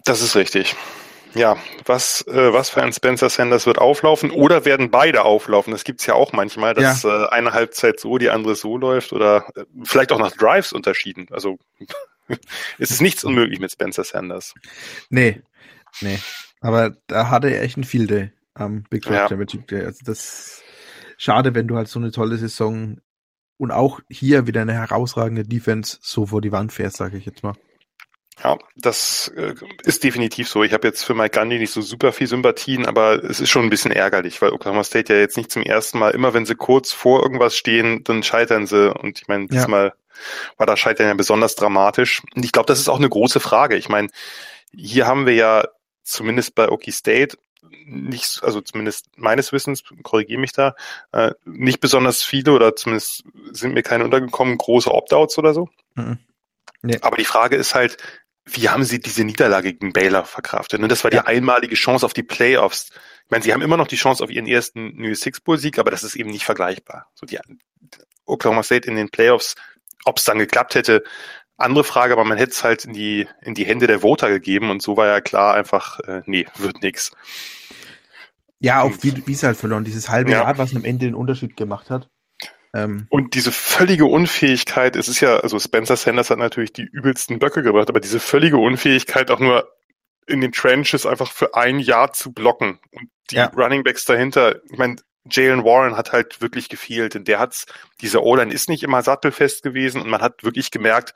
[0.05, 0.75] Das ist richtig.
[1.35, 5.73] Ja, was, äh, was für ein Spencer Sanders wird auflaufen oder werden beide auflaufen?
[5.73, 7.27] Das gibt's ja auch manchmal, dass ja.
[7.27, 11.29] äh, eine Halbzeit so, die andere so läuft oder äh, vielleicht auch nach Drives unterschieden.
[11.31, 11.59] Also
[12.79, 14.55] es ist nichts unmöglich mit Spencer Sanders.
[15.09, 15.43] Nee,
[16.01, 16.19] nee.
[16.61, 19.29] Aber da hatte er echt ein Field Day am Big 12 ja.
[19.29, 19.85] Championship Day.
[19.85, 20.63] Also das
[21.17, 22.99] schade, wenn du halt so eine tolle Saison
[23.59, 27.43] und auch hier wieder eine herausragende Defense so vor die Wand fährst, sage ich jetzt
[27.43, 27.55] mal.
[28.43, 30.63] Ja, das äh, ist definitiv so.
[30.63, 33.65] Ich habe jetzt für Mike Gandhi nicht so super viel Sympathien, aber es ist schon
[33.65, 36.55] ein bisschen ärgerlich, weil Oklahoma State ja jetzt nicht zum ersten Mal, immer wenn sie
[36.55, 38.95] kurz vor irgendwas stehen, dann scheitern sie.
[38.95, 39.93] Und ich meine, diesmal ja.
[40.57, 42.23] war das Scheitern ja besonders dramatisch.
[42.35, 43.77] Und ich glaube, das ist auch eine große Frage.
[43.77, 44.09] Ich meine,
[44.73, 45.65] hier haben wir ja
[46.03, 47.37] zumindest bei Okie State
[47.85, 50.75] nicht, also zumindest meines Wissens, korrigiere mich da,
[51.13, 55.69] äh, nicht besonders viele oder zumindest sind mir keine untergekommen, große Opt-outs oder so.
[55.95, 56.19] Mhm.
[56.83, 56.99] Nee.
[57.03, 57.97] Aber die Frage ist halt,
[58.45, 60.81] wie haben sie diese Niederlage gegen Baylor verkraftet?
[60.81, 61.27] Und das war die ja.
[61.27, 62.91] einmalige Chance auf die Playoffs.
[63.25, 65.79] Ich meine, sie haben immer noch die Chance auf ihren ersten New Six Bowl Sieg,
[65.79, 67.09] aber das ist eben nicht vergleichbar.
[67.15, 67.39] So die
[68.25, 69.55] Oklahoma State in den Playoffs,
[70.05, 71.05] ob es dann geklappt hätte,
[71.61, 74.71] andere Frage, aber man hätte es halt in die in die Hände der Voter gegeben
[74.71, 77.13] und so war ja klar einfach, äh, nee, wird nix.
[78.59, 80.43] Ja, auch wie, wie es halt verloren, dieses halbe ja.
[80.43, 82.09] Jahr, was am Ende den Unterschied gemacht hat.
[82.75, 87.39] Ähm, und diese völlige Unfähigkeit, es ist ja, also Spencer Sanders hat natürlich die übelsten
[87.39, 89.69] Böcke gebracht, aber diese völlige Unfähigkeit auch nur
[90.27, 92.79] in den Trenches einfach für ein Jahr zu blocken.
[92.93, 93.47] Und die ja.
[93.47, 94.97] Running Backs dahinter, ich meine,
[95.29, 97.67] Jalen Warren hat halt wirklich gefehlt, denn der hat's,
[98.01, 101.15] diese O-Line ist nicht immer sattelfest gewesen und man hat wirklich gemerkt,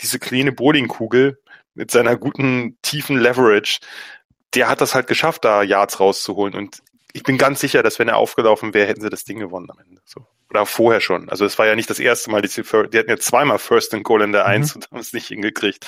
[0.00, 1.40] diese kleine Bowlingkugel
[1.74, 3.80] mit seiner guten tiefen Leverage,
[4.54, 6.82] der hat das halt geschafft, da Yards rauszuholen und
[7.16, 9.78] ich bin ganz sicher, dass wenn er aufgelaufen wäre, hätten sie das Ding gewonnen am
[9.78, 10.02] Ende.
[10.04, 10.26] So.
[10.50, 11.30] Oder vorher schon.
[11.30, 14.04] Also es war ja nicht das erste Mal, die, die hatten ja zweimal First and
[14.04, 14.82] Goal in der Eins mhm.
[14.82, 15.86] und haben es nicht hingekriegt.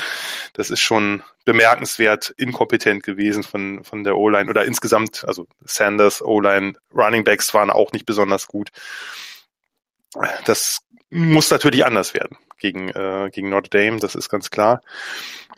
[0.54, 6.72] Das ist schon bemerkenswert inkompetent gewesen von, von der O-Line oder insgesamt, also Sanders, O-Line,
[6.94, 8.70] Running Backs waren auch nicht besonders gut.
[10.46, 10.78] Das
[11.11, 14.80] muss natürlich anders werden gegen, äh, gegen Notre Dame, das ist ganz klar.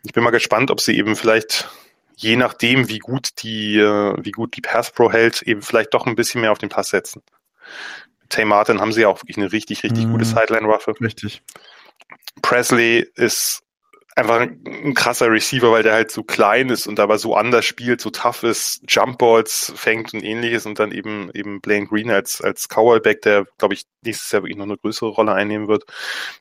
[0.03, 1.69] Ich bin mal gespannt, ob sie eben vielleicht
[2.17, 6.07] je nachdem, wie gut die, äh, wie gut die Pass Pro hält, eben vielleicht doch
[6.07, 7.23] ein bisschen mehr auf den Pass setzen.
[8.21, 10.13] Mit Tay Martin haben sie ja auch wirklich eine richtig, richtig mhm.
[10.13, 10.95] gute Sideline-Waffe.
[11.01, 11.43] Richtig.
[12.43, 13.63] Presley ist
[14.17, 18.01] einfach ein krasser Receiver, weil der halt so klein ist und aber so anders spielt,
[18.01, 22.69] so tough ist, Jumpballs fängt und ähnliches und dann eben eben Blaine Green als als
[22.69, 25.85] Cowboyback, der glaube ich nächstes Jahr wirklich noch eine größere Rolle einnehmen wird.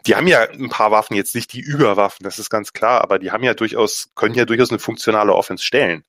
[0.08, 3.20] Die haben ja ein paar Waffen, jetzt nicht die Überwaffen, das ist ganz klar, aber
[3.20, 6.04] die haben ja durchaus können ja durchaus eine funktionale Offense stellen.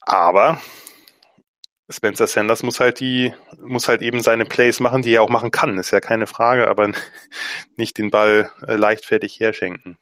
[0.00, 0.60] Aber
[1.88, 5.50] Spencer Sanders muss halt die, muss halt eben seine Plays machen, die er auch machen
[5.50, 6.92] kann, ist ja keine Frage, aber
[7.76, 9.98] nicht den Ball äh, leichtfertig herschenken.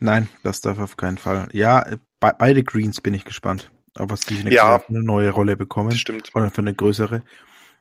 [0.00, 1.48] Nein, das darf auf keinen Fall.
[1.52, 1.84] Ja,
[2.20, 5.92] be beide Greens bin ich gespannt, ob sie nächstes ja, eine neue Rolle bekommen.
[5.92, 6.30] Stimmt.
[6.34, 7.22] Oder für eine größere.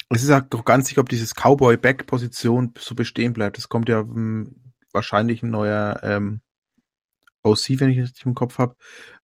[0.10, 3.58] Es ist auch ganz sicher, ob dieses Cowboy-Back-Position so bestehen bleibt.
[3.58, 4.56] Es kommt ja um, hm,
[4.92, 6.42] wahrscheinlich ein neuer ähm,
[7.42, 8.76] OC, wenn ich es richtig im Kopf habe,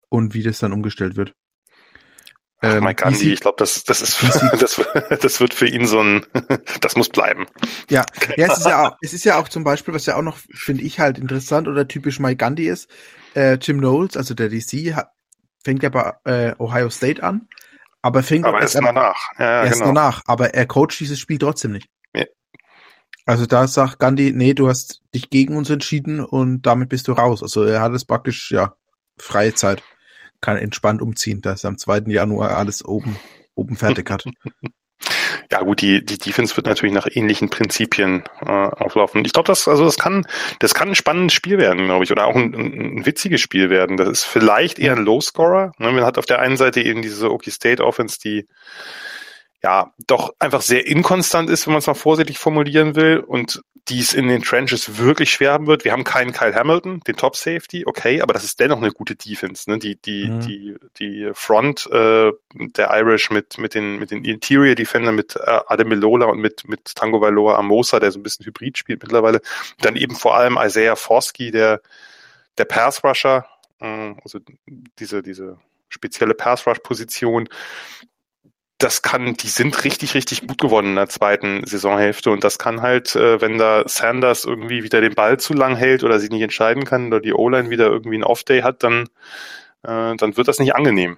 [0.08, 1.34] und wie das dann umgestellt wird.
[2.66, 4.22] Ach, ähm, Mike Andy, ich glaube, das, das ist,
[4.60, 4.80] das,
[5.20, 6.26] das wird für ihn so ein,
[6.80, 7.46] das muss bleiben.
[7.88, 8.04] Ja,
[8.36, 10.38] ja, es ist ja auch, es ist ja auch zum Beispiel, was ja auch noch,
[10.52, 12.88] finde ich halt interessant oder typisch Mike Gandhi ist,
[13.34, 15.10] äh, Jim Knowles, also der DC, hat,
[15.64, 17.48] fängt ja bei äh, Ohio State an,
[18.02, 19.30] aber fängt aber erst danach.
[19.38, 19.94] Ja, ja, erst genau.
[19.94, 21.88] danach, aber er coacht dieses Spiel trotzdem nicht.
[22.14, 22.24] Ja.
[23.24, 27.12] Also da sagt Gandhi, nee, du hast dich gegen uns entschieden und damit bist du
[27.12, 27.42] raus.
[27.42, 28.74] Also er hat es praktisch, ja,
[29.18, 29.82] freie Zeit
[30.46, 32.04] kann entspannt umziehen, dass er am 2.
[32.06, 33.16] Januar alles oben,
[33.56, 34.24] oben fertig hat.
[35.52, 39.24] Ja gut, die, die Defense wird natürlich nach ähnlichen Prinzipien äh, auflaufen.
[39.24, 40.26] Ich glaube, das, also das kann,
[40.58, 43.98] das kann ein spannendes Spiel werden, glaube ich, oder auch ein, ein, witziges Spiel werden.
[43.98, 45.72] Das ist vielleicht eher ein Low-Scorer.
[45.78, 45.92] Ne?
[45.92, 48.48] Man hat auf der einen Seite eben diese Okie State Offense, die
[49.66, 54.00] ja doch einfach sehr inkonstant ist, wenn man es mal vorsichtig formulieren will und die
[54.00, 55.84] es in den Trenches wirklich schwer haben wird.
[55.84, 59.16] Wir haben keinen Kyle Hamilton, den Top Safety, okay, aber das ist dennoch eine gute
[59.16, 59.68] Defense.
[59.68, 59.78] Ne?
[59.78, 60.40] Die die mhm.
[60.40, 65.84] die die Front äh, der Irish mit mit den mit den Interior Defender mit äh,
[65.84, 69.40] Melola und mit mit Tango Valoa Amosa, der so ein bisschen Hybrid spielt mittlerweile.
[69.80, 71.80] Dann eben vor allem Isaiah Forsky, der
[72.58, 73.46] der Pass Rusher,
[73.80, 74.38] äh, also
[74.98, 75.58] diese diese
[75.88, 77.48] spezielle Pass Rush Position
[78.78, 82.82] das kann, die sind richtig, richtig gut geworden in der zweiten Saisonhälfte und das kann
[82.82, 86.42] halt, äh, wenn da Sanders irgendwie wieder den Ball zu lang hält oder sich nicht
[86.42, 89.08] entscheiden kann oder die O-Line wieder irgendwie einen Off-Day hat, dann,
[89.82, 91.16] äh, dann wird das nicht angenehm.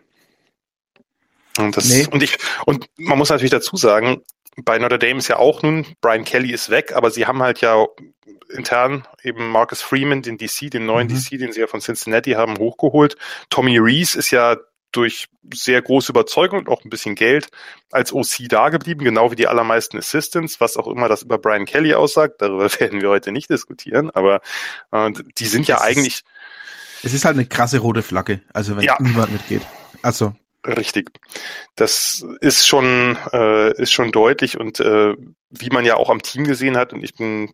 [1.59, 2.07] Und das, nee.
[2.11, 4.23] und ich, und man muss natürlich dazu sagen,
[4.57, 7.61] bei Notre Dame ist ja auch nun, Brian Kelly ist weg, aber sie haben halt
[7.61, 7.87] ja
[8.51, 11.15] intern eben Marcus Freeman, den DC, den neuen mhm.
[11.15, 13.17] DC, den sie ja von Cincinnati haben, hochgeholt.
[13.51, 14.57] Tommy Reese ist ja
[14.93, 17.49] durch sehr große Überzeugung und auch ein bisschen Geld
[17.91, 21.67] als OC da geblieben, genau wie die allermeisten Assistants, was auch immer das über Brian
[21.67, 22.41] Kelly aussagt.
[22.41, 24.41] Darüber werden wir heute nicht diskutieren, aber
[24.93, 26.15] äh, die sind ja es eigentlich.
[26.15, 26.25] Ist,
[27.05, 28.97] es ist halt eine krasse rote Flagge, also wenn ja.
[29.01, 29.63] niemand mitgeht.
[30.03, 30.35] Also.
[30.67, 31.11] Richtig.
[31.77, 35.15] Das ist schon, äh, ist schon deutlich und äh,
[35.51, 37.53] wie man ja auch am Team gesehen hat, und ich bin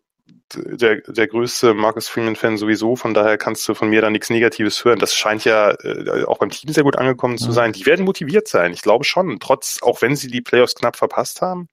[0.53, 4.83] der, der größte Marcus Freeman-Fan sowieso, von daher kannst du von mir da nichts Negatives
[4.85, 4.99] hören.
[4.99, 7.73] Das scheint ja äh, auch beim Team sehr gut angekommen zu sein.
[7.73, 11.41] Die werden motiviert sein, ich glaube schon, trotz, auch wenn sie die Playoffs knapp verpasst
[11.41, 11.67] haben.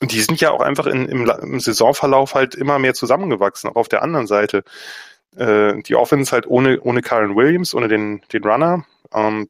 [0.00, 3.76] Und die sind ja auch einfach in, im, im Saisonverlauf halt immer mehr zusammengewachsen, auch
[3.76, 4.64] auf der anderen Seite.
[5.36, 8.84] Äh, die Offense halt ohne, ohne Karen Williams, ohne den, den Runner.
[9.12, 9.48] Ähm,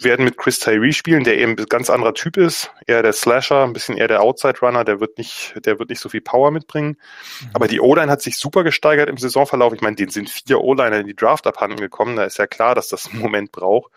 [0.00, 3.64] werden mit Chris Tyree spielen, der eben ein ganz anderer Typ ist, eher der Slasher,
[3.64, 6.50] ein bisschen eher der Outside Runner, der wird nicht, der wird nicht so viel Power
[6.50, 6.96] mitbringen.
[7.40, 7.50] Mhm.
[7.54, 9.72] Aber die O-Line hat sich super gesteigert im Saisonverlauf.
[9.72, 12.16] Ich meine, denen sind vier O-Liner in die Draft abhanden gekommen.
[12.16, 13.92] Da ist ja klar, dass das einen Moment braucht.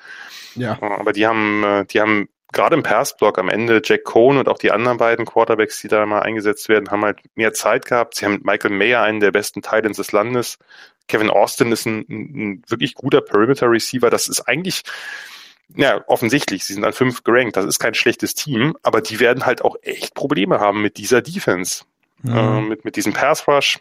[0.55, 0.77] Ja.
[0.82, 4.57] Aber die haben, äh, die haben gerade im Passblock am Ende Jack Cohn und auch
[4.57, 8.15] die anderen beiden Quarterbacks, die da mal eingesetzt werden, haben halt mehr Zeit gehabt.
[8.15, 10.57] Sie haben mit Michael Mayer einen der besten Titans des Landes.
[11.07, 14.09] Kevin Austin ist ein, ein wirklich guter Perimeter Receiver.
[14.09, 14.84] Das ist eigentlich,
[15.76, 17.55] ja, offensichtlich, sie sind an fünf gerankt.
[17.55, 21.22] Das ist kein schlechtes Team, aber die werden halt auch echt Probleme haben mit dieser
[21.22, 21.84] Defense.
[22.22, 22.38] Mhm.
[22.38, 23.80] Äh, mit, mit diesem Pass Rush,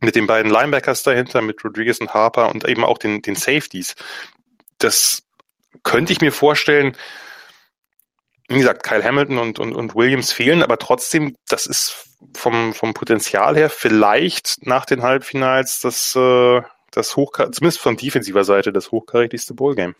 [0.00, 3.94] mit den beiden Linebackers dahinter, mit Rodriguez und Harper und eben auch den, den Safeties.
[4.78, 5.22] Das
[5.82, 6.96] könnte ich mir vorstellen,
[8.48, 12.94] wie gesagt, Kyle Hamilton und, und, und Williams fehlen, aber trotzdem, das ist vom, vom
[12.94, 18.90] Potenzial her vielleicht nach den Halbfinals das, äh, das hoch, zumindest von defensiver Seite das
[18.90, 19.94] hochkarätigste Bowl-Game.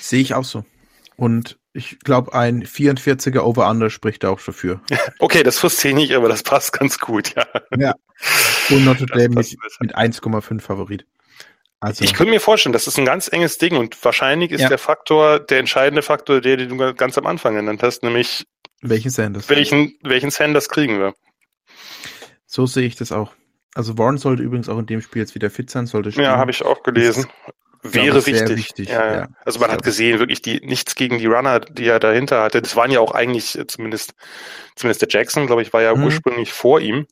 [0.00, 0.64] Sehe ich auch so.
[1.16, 4.80] Und ich glaube, ein 44er Over-Under spricht da auch dafür.
[5.18, 7.46] Okay, das wusste ich nicht, aber das passt ganz gut, ja.
[7.76, 7.94] Ja.
[8.70, 11.06] Und Notre Dame mit, mit 1,5 Favorit.
[11.80, 14.68] Also, ich könnte mir vorstellen, das ist ein ganz enges Ding und wahrscheinlich ist ja.
[14.68, 18.46] der Faktor, der entscheidende Faktor, der, den du ganz am Anfang genannt hast, nämlich
[18.80, 19.48] welchen Sanders?
[19.48, 21.14] Welchen, welchen Sanders kriegen wir?
[22.46, 23.32] So sehe ich das auch.
[23.74, 26.26] Also Warren sollte übrigens auch in dem Spiel jetzt wieder fit sein, sollte spielen.
[26.26, 27.26] Ja, habe ich auch gelesen.
[27.86, 28.56] Wäre wichtig.
[28.56, 28.88] wichtig.
[28.88, 29.28] Ja, ja.
[29.44, 32.62] Also man hat gesehen, wirklich die nichts gegen die Runner, die er dahinter hatte.
[32.62, 34.14] Das waren ja auch eigentlich zumindest
[34.74, 36.04] zumindest der Jackson, glaube ich, war ja mhm.
[36.04, 37.06] ursprünglich vor ihm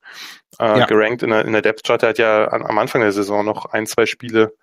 [0.58, 0.86] äh, ja.
[0.86, 2.02] gerankt in der in der Depth Chart.
[2.02, 4.54] Er hat ja an, am Anfang der Saison noch ein zwei Spiele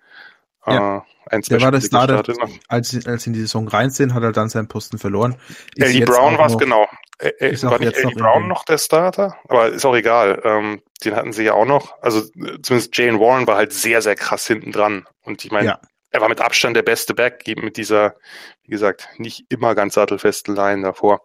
[0.66, 0.98] ja.
[0.98, 2.22] Äh, ein, zwei der war das Starter,
[2.68, 5.36] als, als in die Saison rein sind, hat er dann seinen Posten verloren.
[5.76, 6.86] Eddie Brown war es genau.
[7.18, 9.36] Äh, äh, war nicht Eddie Brown noch der Starter?
[9.48, 10.40] Aber ist auch egal.
[10.44, 11.94] Ähm, den hatten sie ja auch noch.
[12.02, 12.22] Also
[12.62, 15.06] zumindest Jane Warren war halt sehr, sehr krass hinten dran.
[15.22, 15.80] Und ich meine, ja.
[16.10, 18.16] Er war mit Abstand der beste Back, eben mit dieser,
[18.64, 21.22] wie gesagt, nicht immer ganz sattelfesten Line davor.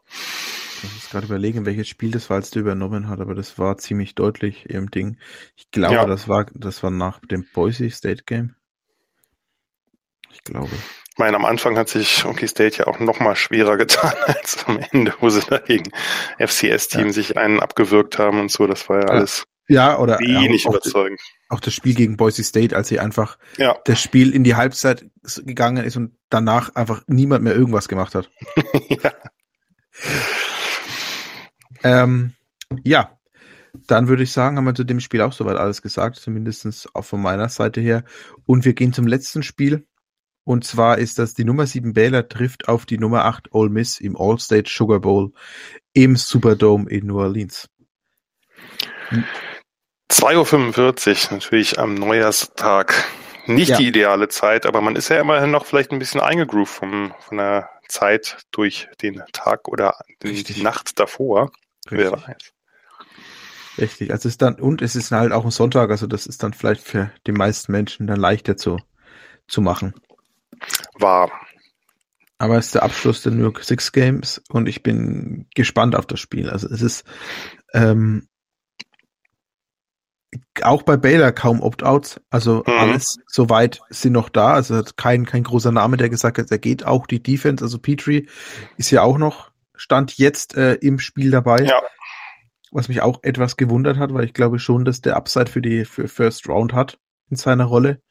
[0.84, 3.78] Ich muss gerade überlegen, welches Spiel das war, als der übernommen hat, aber das war
[3.78, 5.18] ziemlich deutlich im Ding.
[5.56, 6.06] Ich glaube, ja.
[6.06, 8.56] das war, das war nach dem Boise State Game.
[10.32, 10.70] Ich glaube.
[11.10, 14.66] Ich meine, am Anfang hat sich OK State ja auch noch mal schwerer getan als
[14.68, 15.92] am Ende, wo sie dagegen
[16.38, 17.14] FCS-Team ja.
[17.14, 18.68] sich einen abgewürgt haben und so.
[18.68, 21.20] Das war ja alles ja, oder wenig auch, überzeugend.
[21.50, 23.78] Auch das Spiel gegen Boise State, als sie einfach ja.
[23.86, 25.06] das Spiel in die Halbzeit
[25.44, 28.30] gegangen ist und danach einfach niemand mehr irgendwas gemacht hat.
[28.90, 29.12] ja.
[31.84, 32.34] Ähm,
[32.84, 33.18] ja,
[33.88, 37.06] dann würde ich sagen, haben wir zu dem Spiel auch soweit alles gesagt, zumindest auch
[37.06, 38.04] von meiner Seite her.
[38.46, 39.86] Und wir gehen zum letzten Spiel.
[40.44, 44.00] Und zwar ist das die Nummer 7 Baylor trifft auf die Nummer 8 Ole Miss
[44.00, 45.34] im All-State Sugar Bowl
[45.94, 47.68] im Superdome in New Orleans.
[50.12, 53.06] 2.45 Uhr, natürlich am Neujahrstag.
[53.48, 53.78] Nicht ja.
[53.78, 57.38] die ideale Zeit, aber man ist ja immerhin noch vielleicht ein bisschen eingegroovt vom, von
[57.38, 61.52] der Zeit durch den Tag oder die Nacht davor.
[61.92, 62.12] Richtig.
[62.12, 62.54] Wer weiß.
[63.78, 66.42] Richtig, also es ist dann, und es ist halt auch ein Sonntag, also das ist
[66.42, 68.80] dann vielleicht für die meisten Menschen dann leichter zu,
[69.48, 69.94] zu machen
[70.96, 71.32] war.
[72.38, 76.06] Aber es ist der Abschluss der New York Six Games und ich bin gespannt auf
[76.06, 76.50] das Spiel.
[76.50, 77.06] Also es ist
[77.74, 78.28] ähm,
[80.62, 82.22] auch bei Baylor kaum Opt-outs.
[82.30, 82.74] Also mhm.
[82.74, 84.54] alles soweit sind noch da.
[84.54, 87.64] Also kein, kein großer Name, der gesagt hat, er geht auch die Defense.
[87.64, 88.28] Also Petrie
[88.78, 91.64] ist ja auch noch, stand jetzt äh, im Spiel dabei.
[91.64, 91.82] Ja.
[92.72, 95.86] Was mich auch etwas gewundert hat, weil ich glaube schon, dass der Upside für die
[95.86, 97.00] für First Round hat
[97.30, 98.02] in seiner Rolle.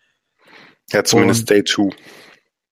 [0.90, 1.90] Ja, zumindest und, Day 2.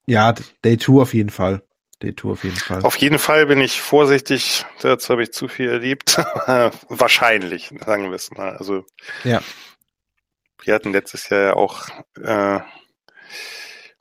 [0.06, 0.34] Ja,
[0.64, 1.62] Day 2 auf jeden Fall.
[2.02, 2.82] Day 2 auf jeden Fall.
[2.82, 4.64] Auf jeden Fall bin ich vorsichtig.
[4.80, 6.18] Dazu habe ich zu viel erlebt.
[6.88, 8.56] Wahrscheinlich, sagen wir es mal.
[8.56, 8.84] Also,
[9.24, 9.42] ja.
[10.62, 11.88] Wir hatten letztes Jahr ja auch
[12.20, 12.60] äh,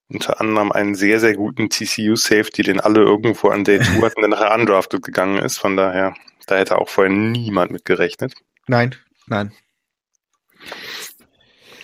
[0.07, 4.29] unter anderem einen sehr, sehr guten TCU-Safety, den alle irgendwo an Day 2 hatten, der
[4.29, 5.57] nachher undrafted gegangen ist.
[5.57, 6.15] Von daher,
[6.47, 8.33] da hätte auch vorher niemand mit gerechnet.
[8.67, 8.95] Nein,
[9.27, 9.53] nein.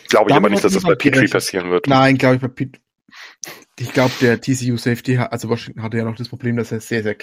[0.09, 1.88] Glaube ich aber nicht, dass das bei Petrie passieren wird.
[1.88, 2.82] Nein, glaube ich bei Petrie
[3.80, 7.03] ich glaube, der TCU Safety, also Washington hatte ja noch das Problem, dass er sehr,
[7.03, 7.15] sehr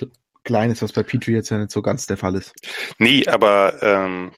[0.44, 2.52] klein ist, was bei Petrie jetzt ja nicht so ganz der Fall ist.
[2.98, 4.32] Nee, aber ähm,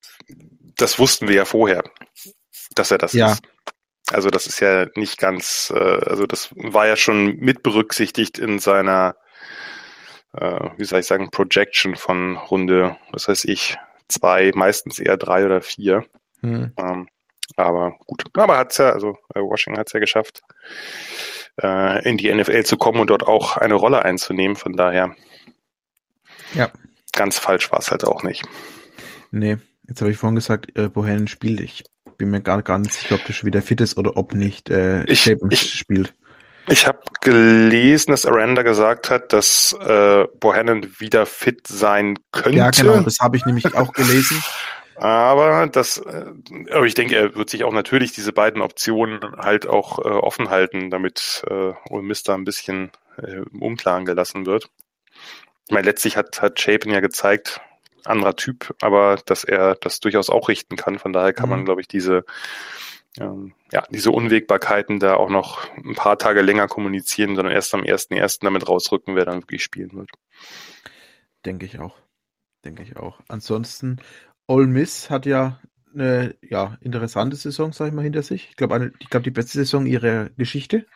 [0.76, 1.84] das wussten wir ja vorher,
[2.74, 3.32] dass er das ja.
[3.32, 3.42] ist.
[4.12, 8.60] Also das ist ja nicht ganz, äh, also das war ja schon mit berücksichtigt in
[8.60, 9.16] seiner,
[10.32, 13.76] äh, wie soll ich sagen, Projection von Runde, was weiß ich,
[14.08, 16.04] zwei, meistens eher drei oder vier.
[16.40, 16.72] Hm.
[16.78, 17.08] Ähm,
[17.56, 20.40] aber gut, aber hat's ja, also äh, Washington hat's ja geschafft
[21.62, 24.56] äh, in die NFL zu kommen und dort auch eine Rolle einzunehmen.
[24.56, 25.14] Von daher,
[26.54, 26.70] ja.
[27.12, 28.44] ganz falsch war es halt auch nicht.
[29.30, 31.60] Nee, jetzt habe ich vorhin gesagt, äh, Bohannon spielt.
[31.60, 31.84] Ich
[32.16, 34.70] bin mir gar, gar nicht sicher, ob der schon wieder fit ist oder ob nicht
[34.70, 36.14] äh, ich, ich, spielt.
[36.68, 42.58] Ich habe gelesen, dass Aranda gesagt hat, dass äh, Bohannon wieder fit sein könnte.
[42.58, 44.42] Ja, genau, das habe ich nämlich auch gelesen.
[44.98, 46.32] Aber das, äh,
[46.70, 50.50] aber ich denke, er wird sich auch natürlich diese beiden Optionen halt auch äh, offen
[50.50, 54.70] halten, damit äh, Ole Mister ein bisschen äh, im Unklaren gelassen wird.
[55.66, 57.60] Ich meine, letztlich hat, hat Chapin ja gezeigt,
[58.04, 60.98] anderer Typ, aber dass er das durchaus auch richten kann.
[60.98, 61.50] Von daher kann mhm.
[61.50, 62.24] man, glaube ich, diese,
[63.18, 67.82] ähm, ja, diese Unwägbarkeiten da auch noch ein paar Tage länger kommunizieren, sondern erst am
[67.82, 70.10] ersten ersten damit rausrücken, wer dann wirklich spielen wird.
[71.44, 71.96] Denke ich auch.
[72.64, 73.20] Denke ich auch.
[73.28, 74.00] Ansonsten
[74.46, 75.60] Ole Miss hat ja
[75.94, 78.48] eine ja, interessante Saison, sag ich mal, hinter sich.
[78.50, 80.86] Ich glaube, ich glaube, die beste Saison ihrer Geschichte.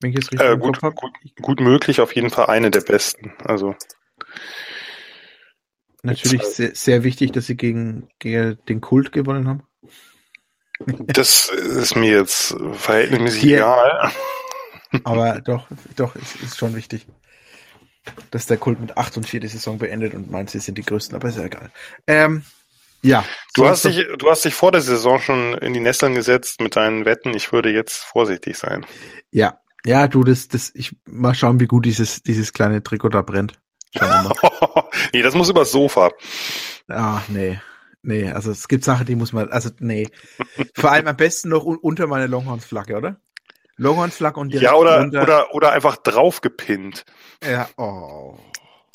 [0.00, 3.32] Wenn ich es richtig äh, gut, gut, gut, möglich, auf jeden Fall eine der besten.
[3.44, 3.74] Also
[6.02, 9.62] natürlich sehr, sehr wichtig, dass sie gegen, gegen den Kult gewonnen haben.
[10.86, 14.12] Das ist mir jetzt verhältnismäßig Hier, egal.
[15.04, 15.66] Aber doch,
[15.96, 17.06] doch, ist, ist schon wichtig,
[18.30, 20.84] dass der Kult mit 8 und 4 die Saison beendet und meint, sie sind die
[20.84, 21.70] größten, aber ist ja egal.
[22.06, 22.42] Ähm,
[23.02, 23.24] ja.
[23.54, 26.76] Du hast, dich, du hast dich vor der Saison schon in die Nesseln gesetzt mit
[26.76, 27.34] deinen Wetten.
[27.34, 28.84] Ich würde jetzt vorsichtig sein.
[29.30, 33.22] Ja, ja, du, das, das, ich mal schauen, wie gut dieses, dieses kleine Trikot da
[33.22, 33.60] brennt.
[35.12, 36.10] nee, das muss übers Sofa.
[36.88, 37.60] Ach, nee.
[38.02, 40.08] Nee, also es gibt Sachen, die muss man, also nee.
[40.74, 43.20] Vor allem am besten noch unter meine Longhorns-Flagge, oder?
[43.78, 45.22] Longhorns-Flagge und direkt Ja, oder, runter.
[45.22, 47.04] oder, oder einfach draufgepinnt.
[47.42, 48.36] Ja, oh.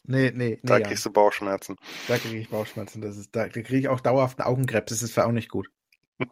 [0.06, 0.60] Nee, nee, nee.
[0.64, 0.88] Da ja.
[0.88, 1.78] kriegst du Bauchschmerzen.
[2.08, 3.02] Da kriege ich Bauchschmerzen.
[3.02, 4.90] Das ist, da, kriege ich auch dauerhaft Augenkrebs.
[4.92, 5.70] Das ist für auch nicht gut.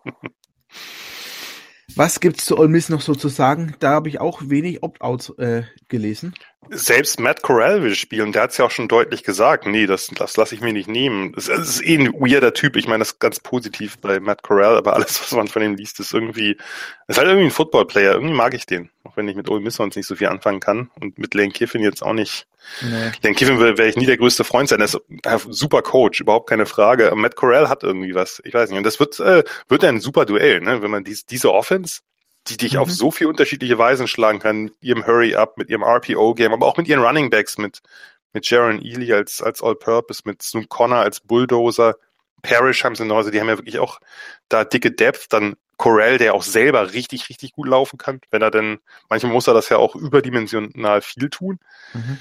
[1.95, 3.75] Was gibt's zu Ole Miss noch so zu sagen?
[3.79, 6.33] Da habe ich auch wenig Opt-outs äh, gelesen.
[6.69, 8.31] Selbst Matt Corral will spielen.
[8.31, 9.65] Der hat es ja auch schon deutlich gesagt.
[9.65, 11.33] Nee, das, das lasse ich mir nicht nehmen.
[11.33, 12.75] Das, das, ist eh ein weirder Typ.
[12.75, 15.75] Ich meine, das ist ganz positiv bei Matt Corral, aber alles, was man von ihm
[15.75, 16.57] liest, ist irgendwie,
[17.07, 18.13] ist halt irgendwie ein Football-Player.
[18.13, 18.89] Irgendwie mag ich den.
[19.03, 20.91] Auch wenn ich mit Ole Miss sonst nicht so viel anfangen kann.
[20.99, 22.47] Und mit Lane Kiffin jetzt auch nicht.
[22.81, 23.11] Nee.
[23.23, 24.79] Lane Kiffin wäre ich nie der größte Freund sein.
[24.79, 27.11] Er ist ein super Coach, überhaupt keine Frage.
[27.15, 28.39] Matt Corral hat irgendwie was.
[28.45, 28.77] Ich weiß nicht.
[28.77, 30.83] Und das wird, äh, wird ein super Duell, ne?
[30.83, 32.01] Wenn man dies, diese Offense
[32.47, 32.79] die dich mhm.
[32.79, 36.77] auf so viele unterschiedliche Weisen schlagen kann, mit ihrem Hurry-Up, mit ihrem RPO-Game, aber auch
[36.77, 37.81] mit ihren Running Backs, mit,
[38.33, 41.95] mit Jaron Ely als, als All-Purpose, mit Snoop Connor als Bulldozer,
[42.41, 43.99] Parrish haben sie noch, also die haben ja wirklich auch
[44.49, 48.51] da dicke Depth, dann Corell, der auch selber richtig, richtig gut laufen kann, wenn er
[48.51, 48.79] denn,
[49.09, 51.59] manchmal muss er das ja auch überdimensional viel tun.
[51.93, 52.17] Mhm.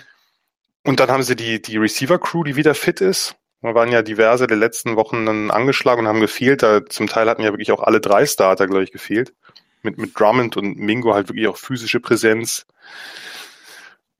[0.84, 3.36] Und dann haben sie die, die Receiver-Crew, die wieder fit ist.
[3.60, 6.62] Da waren ja diverse der letzten Wochen dann angeschlagen und haben gefehlt.
[6.62, 9.34] Da zum Teil hatten ja wirklich auch alle drei Starter, glaube ich, gefehlt
[9.82, 12.66] mit, mit Drummond und Mingo halt wirklich auch physische Präsenz.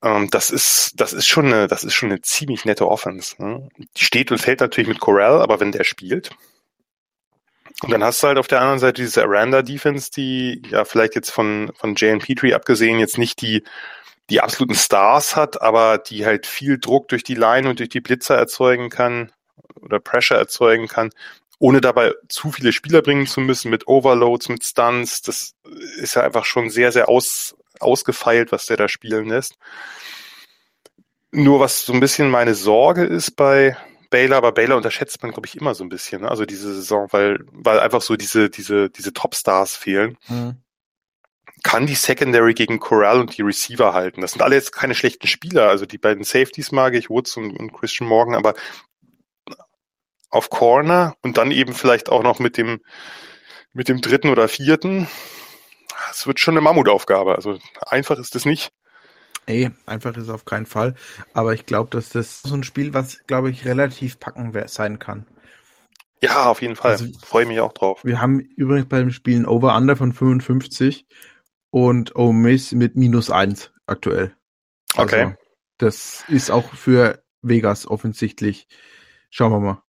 [0.03, 3.35] Ähm, das ist, das ist schon eine, das ist schon eine ziemlich nette Offense.
[3.43, 3.69] Ne?
[3.77, 6.31] Die steht und fällt natürlich mit Corral, aber wenn der spielt,
[7.83, 11.31] und dann hast du halt auf der anderen Seite diese Aranda-Defense, die ja vielleicht jetzt
[11.31, 13.63] von, von Jay und Petrie abgesehen jetzt nicht die,
[14.29, 18.01] die absoluten Stars hat, aber die halt viel Druck durch die Line und durch die
[18.01, 19.33] Blitzer erzeugen kann
[19.81, 21.11] oder Pressure erzeugen kann
[21.61, 25.21] ohne dabei zu viele Spieler bringen zu müssen mit Overloads, mit Stunts.
[25.21, 25.53] Das
[25.99, 29.57] ist ja einfach schon sehr, sehr aus, ausgefeilt, was der da spielen lässt.
[31.31, 33.77] Nur was so ein bisschen meine Sorge ist bei
[34.09, 36.31] Baylor, aber Baylor unterschätzt man, glaube ich, immer so ein bisschen, ne?
[36.31, 40.17] also diese Saison, weil, weil einfach so diese, diese, diese Topstars fehlen.
[40.29, 40.57] Mhm.
[41.63, 44.23] Kann die Secondary gegen Corral und die Receiver halten?
[44.23, 45.69] Das sind alle jetzt keine schlechten Spieler.
[45.69, 48.55] Also die beiden Safeties mag ich, Woods und, und Christian Morgan, aber
[50.31, 52.81] auf Corner und dann eben vielleicht auch noch mit dem,
[53.73, 55.09] mit dem dritten oder vierten.
[56.11, 57.35] Es wird schon eine Mammutaufgabe.
[57.35, 58.73] Also einfach ist es nicht.
[59.47, 60.95] Ey, einfach ist es auf keinen Fall.
[61.35, 65.27] Aber ich glaube, dass das so ein Spiel, was, glaube ich, relativ packen sein kann.
[66.23, 66.93] Ja, auf jeden Fall.
[66.93, 68.05] Also, Freue mich auch drauf.
[68.05, 71.07] Wir haben übrigens beim Spielen Over-Under von 55
[71.71, 74.37] und Ole Miss mit minus 1 aktuell.
[74.95, 75.35] Also, okay.
[75.79, 78.69] Das ist auch für Vegas offensichtlich.
[79.31, 79.83] Schauen wir mal.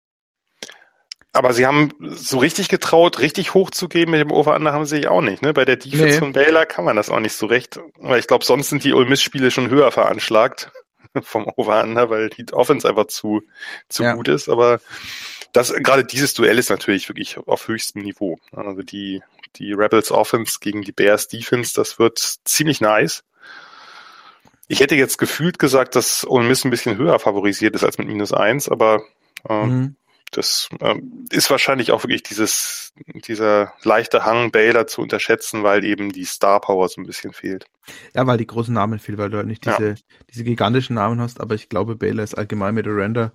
[1.32, 5.20] Aber sie haben so richtig getraut, richtig hochzugehen mit dem Over-Under haben sie sich auch
[5.20, 5.42] nicht.
[5.42, 5.52] Ne?
[5.52, 6.18] Bei der Defense nee.
[6.18, 7.78] von Baylor kann man das auch nicht so recht.
[7.98, 10.72] Weil ich glaube, sonst sind die Ole Miss-Spiele schon höher veranschlagt
[11.22, 13.42] vom Over-Under, weil die Offense einfach zu,
[13.88, 14.14] zu ja.
[14.14, 14.48] gut ist.
[14.48, 14.80] Aber
[15.52, 18.38] das, gerade dieses Duell ist natürlich wirklich auf höchstem Niveau.
[18.52, 19.22] Also die,
[19.56, 23.22] die Rebels Offense gegen die Bears Defense, das wird ziemlich nice.
[24.66, 28.08] Ich hätte jetzt gefühlt gesagt, dass Ole Miss ein bisschen höher favorisiert ist als mit
[28.08, 29.02] minus eins, aber
[29.46, 29.96] äh, mhm
[30.30, 32.92] das ähm, ist wahrscheinlich auch wirklich dieses,
[33.26, 37.66] dieser leichte Hang, Baylor zu unterschätzen, weil eben die Star Power so ein bisschen fehlt.
[38.14, 39.94] Ja, weil die großen Namen fehlen, weil du halt nicht diese, ja.
[40.30, 43.32] diese gigantischen Namen hast, aber ich glaube, Baylor ist allgemein mit Render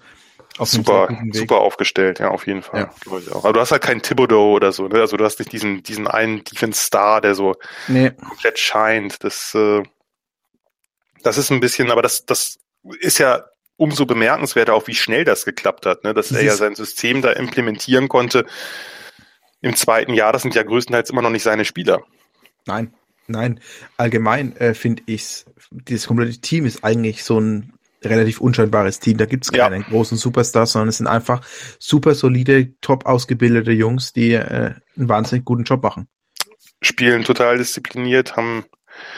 [0.59, 2.91] auf super, super aufgestellt, ja, auf jeden Fall.
[3.07, 3.33] Ja.
[3.33, 4.99] Aber du hast halt keinen Thibodeau oder so, ne?
[4.99, 7.55] Also du hast nicht diesen, diesen einen Defense Star, der so
[7.87, 8.11] nee.
[8.11, 9.23] komplett scheint.
[9.23, 9.81] Das, äh,
[11.23, 12.59] das ist ein bisschen, aber das, das
[12.99, 13.45] ist ja
[13.77, 16.13] umso bemerkenswerter auch, wie schnell das geklappt hat, ne?
[16.13, 18.45] dass er ja sein System da implementieren konnte
[19.61, 20.33] im zweiten Jahr.
[20.33, 22.03] Das sind ja größtenteils immer noch nicht seine Spieler.
[22.65, 22.93] Nein,
[23.27, 23.59] nein.
[23.97, 29.17] Allgemein äh, finde ich, dieses komplette Team ist eigentlich so ein relativ unscheinbares Team.
[29.17, 29.87] Da gibt es keinen ja.
[29.87, 31.45] großen Superstar, sondern es sind einfach
[31.79, 36.07] super solide, top ausgebildete Jungs, die äh, einen wahnsinnig guten Job machen.
[36.81, 38.65] Spielen total diszipliniert, haben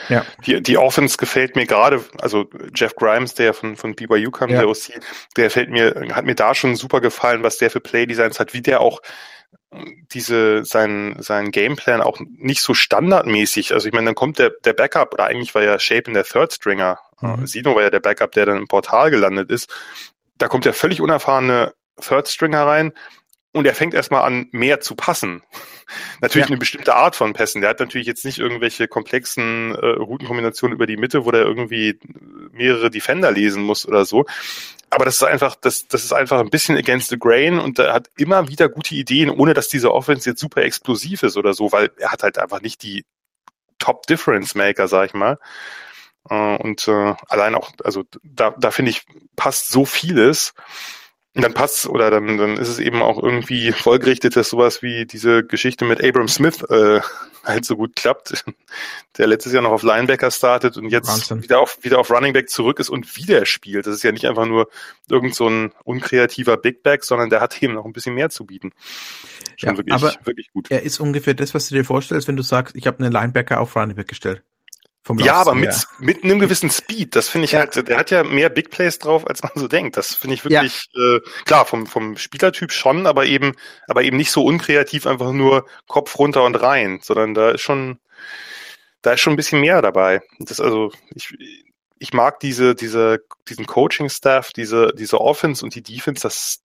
[0.08, 0.24] ja.
[0.44, 4.60] Die, die Offense gefällt mir gerade, also Jeff Grimes, der von, von BYU kam, ja.
[4.60, 5.00] der OC,
[5.36, 8.62] der fällt mir, hat mir da schon super gefallen, was der für Playdesigns hat, wie
[8.62, 9.00] der auch
[10.12, 13.74] diese, sein, sein Gameplan auch nicht so standardmäßig.
[13.74, 16.24] Also ich meine, dann kommt der, der Backup, oder eigentlich war ja Shape in der
[16.24, 16.98] Third Stringer.
[17.20, 17.46] Mhm.
[17.46, 19.72] Sino war ja der Backup, der dann im Portal gelandet ist.
[20.38, 22.92] Da kommt der völlig unerfahrene Third Stringer rein
[23.56, 25.42] und er fängt erstmal an, mehr zu passen.
[26.20, 26.50] natürlich ja.
[26.50, 27.60] eine bestimmte Art von Pässen.
[27.60, 31.98] Der hat natürlich jetzt nicht irgendwelche komplexen äh, Routenkombinationen über die Mitte, wo der irgendwie
[32.52, 34.26] mehrere Defender lesen muss oder so.
[34.90, 37.92] Aber das ist einfach, das, das ist einfach ein bisschen against the grain und er
[37.92, 41.72] hat immer wieder gute Ideen, ohne dass diese Offense jetzt super explosiv ist oder so,
[41.72, 43.04] weil er hat halt einfach nicht die
[43.78, 45.38] Top Difference Maker, sag ich mal.
[46.30, 49.04] Äh, und äh, allein auch, also da, da finde ich,
[49.34, 50.54] passt so vieles.
[51.36, 55.04] Und dann passt oder dann, dann ist es eben auch irgendwie folgerichtet, dass sowas wie
[55.04, 57.00] diese Geschichte mit Abram Smith äh,
[57.44, 58.42] halt so gut klappt,
[59.18, 62.48] der letztes Jahr noch auf Linebacker startet und jetzt wieder auf, wieder auf Running Back
[62.48, 63.86] zurück ist und wieder spielt.
[63.86, 64.70] Das ist ja nicht einfach nur
[65.10, 68.46] irgend so ein unkreativer Big Back, sondern der hat eben noch ein bisschen mehr zu
[68.46, 68.72] bieten.
[69.56, 70.70] Schon ja, wirklich, aber wirklich gut.
[70.70, 73.60] Er ist ungefähr das, was du dir vorstellst, wenn du sagst, ich habe einen Linebacker
[73.60, 74.42] auf Running Back gestellt
[75.14, 77.14] ja, aber mit, mit einem gewissen Speed.
[77.14, 77.60] Das finde ich ja.
[77.60, 79.96] halt, der hat ja mehr Big Plays drauf, als man so denkt.
[79.96, 81.16] Das finde ich wirklich, ja.
[81.16, 83.52] äh, klar, vom, vom Spielertyp schon, aber eben,
[83.86, 87.98] aber eben nicht so unkreativ, einfach nur Kopf runter und rein, sondern da ist schon,
[89.02, 90.22] da ist schon ein bisschen mehr dabei.
[90.40, 91.36] Das also, ich,
[91.98, 96.62] ich mag diese, diese, diesen Coaching-Staff, diese, diese Offense und die Defense, das,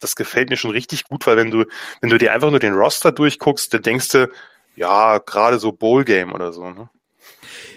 [0.00, 1.64] das gefällt mir schon richtig gut, weil wenn du,
[2.00, 4.30] wenn du dir einfach nur den Roster durchguckst, dann denkst du,
[4.74, 6.88] ja, gerade so Bowl-Game oder so, ne?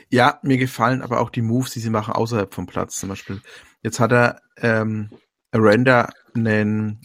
[0.10, 2.98] Ja, mir gefallen aber auch die Moves, die sie machen außerhalb vom Platz.
[2.98, 3.42] Zum Beispiel,
[3.82, 5.10] jetzt hat er ähm,
[5.52, 7.02] Aranda einen,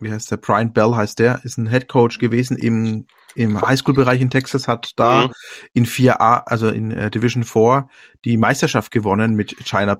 [0.00, 4.20] wie heißt der, Brian Bell heißt der, ist ein Head Coach gewesen im, im Highschool-Bereich
[4.20, 5.32] in Texas, hat da mhm.
[5.72, 7.88] in 4A, also in äh, Division 4,
[8.24, 9.96] die Meisterschaft gewonnen mit China,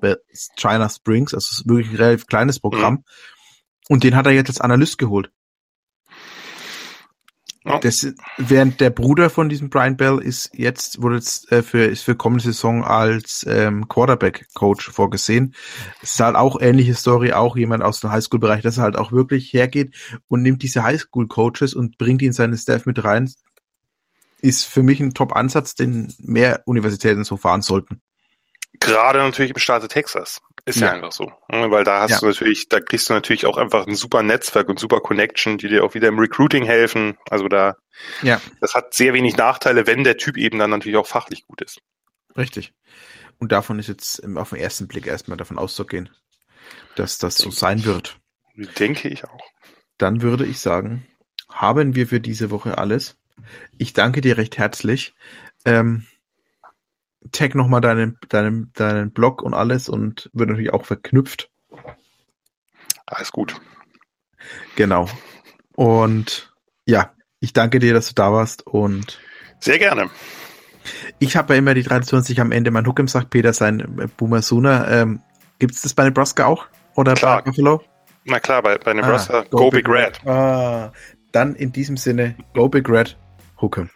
[0.57, 2.93] China Springs, also wirklich ein relativ kleines Programm.
[2.93, 3.03] Mhm.
[3.89, 5.31] Und den hat er jetzt als Analyst geholt.
[7.77, 8.07] Das,
[8.37, 12.15] während der Bruder von diesem Brian Bell ist jetzt, wurde jetzt äh, für, ist für
[12.15, 15.53] kommende Saison als ähm, Quarterback-Coach vorgesehen.
[16.01, 19.11] Es ist halt auch ähnliche Story, auch jemand aus dem Highschool-Bereich, dass er halt auch
[19.11, 19.95] wirklich hergeht
[20.27, 23.31] und nimmt diese Highschool-Coaches und bringt in seine Staff mit rein.
[24.41, 28.01] Ist für mich ein Top-Ansatz, den mehr Universitäten so fahren sollten.
[28.79, 30.41] Gerade natürlich im Staate Texas.
[30.65, 31.31] Ist ja, ja einfach so.
[31.51, 31.71] Ne?
[31.71, 32.19] Weil da hast ja.
[32.19, 35.67] du natürlich, da kriegst du natürlich auch einfach ein super Netzwerk und super Connection, die
[35.67, 37.17] dir auch wieder im Recruiting helfen.
[37.29, 37.75] Also da,
[38.21, 38.41] ja.
[38.61, 41.81] das hat sehr wenig Nachteile, wenn der Typ eben dann natürlich auch fachlich gut ist.
[42.37, 42.73] Richtig.
[43.37, 46.09] Und davon ist jetzt auf den ersten Blick erstmal davon auszugehen,
[46.95, 48.19] dass das so sein wird.
[48.77, 49.45] Denke ich auch.
[49.97, 51.07] Dann würde ich sagen,
[51.49, 53.17] haben wir für diese Woche alles.
[53.77, 55.13] Ich danke dir recht herzlich.
[55.65, 56.05] Ähm,
[57.31, 61.49] tag nochmal deinen, deinen, deinen Blog und alles und wird natürlich auch verknüpft.
[63.05, 63.59] Alles gut.
[64.75, 65.07] Genau.
[65.75, 66.53] Und
[66.85, 69.19] ja, ich danke dir, dass du da warst und
[69.59, 70.09] sehr gerne.
[71.19, 73.53] Ich habe ja immer die Tradition, dass ich am Ende mein Hook im sagt, Peter,
[73.53, 74.87] sein äh, Boomer Sooner.
[74.89, 75.21] Ähm,
[75.59, 76.67] Gibt es das bei Nebraska auch?
[76.95, 77.37] Oder klar.
[77.37, 77.83] bei Buffalo?
[78.23, 80.19] Na klar, bei, bei Nebraska ah, Go, Go, Big, Big Red.
[80.19, 80.27] Red.
[80.27, 80.93] Ah,
[81.31, 83.17] dann in diesem Sinne, Go Big Red,
[83.61, 83.89] Hookem.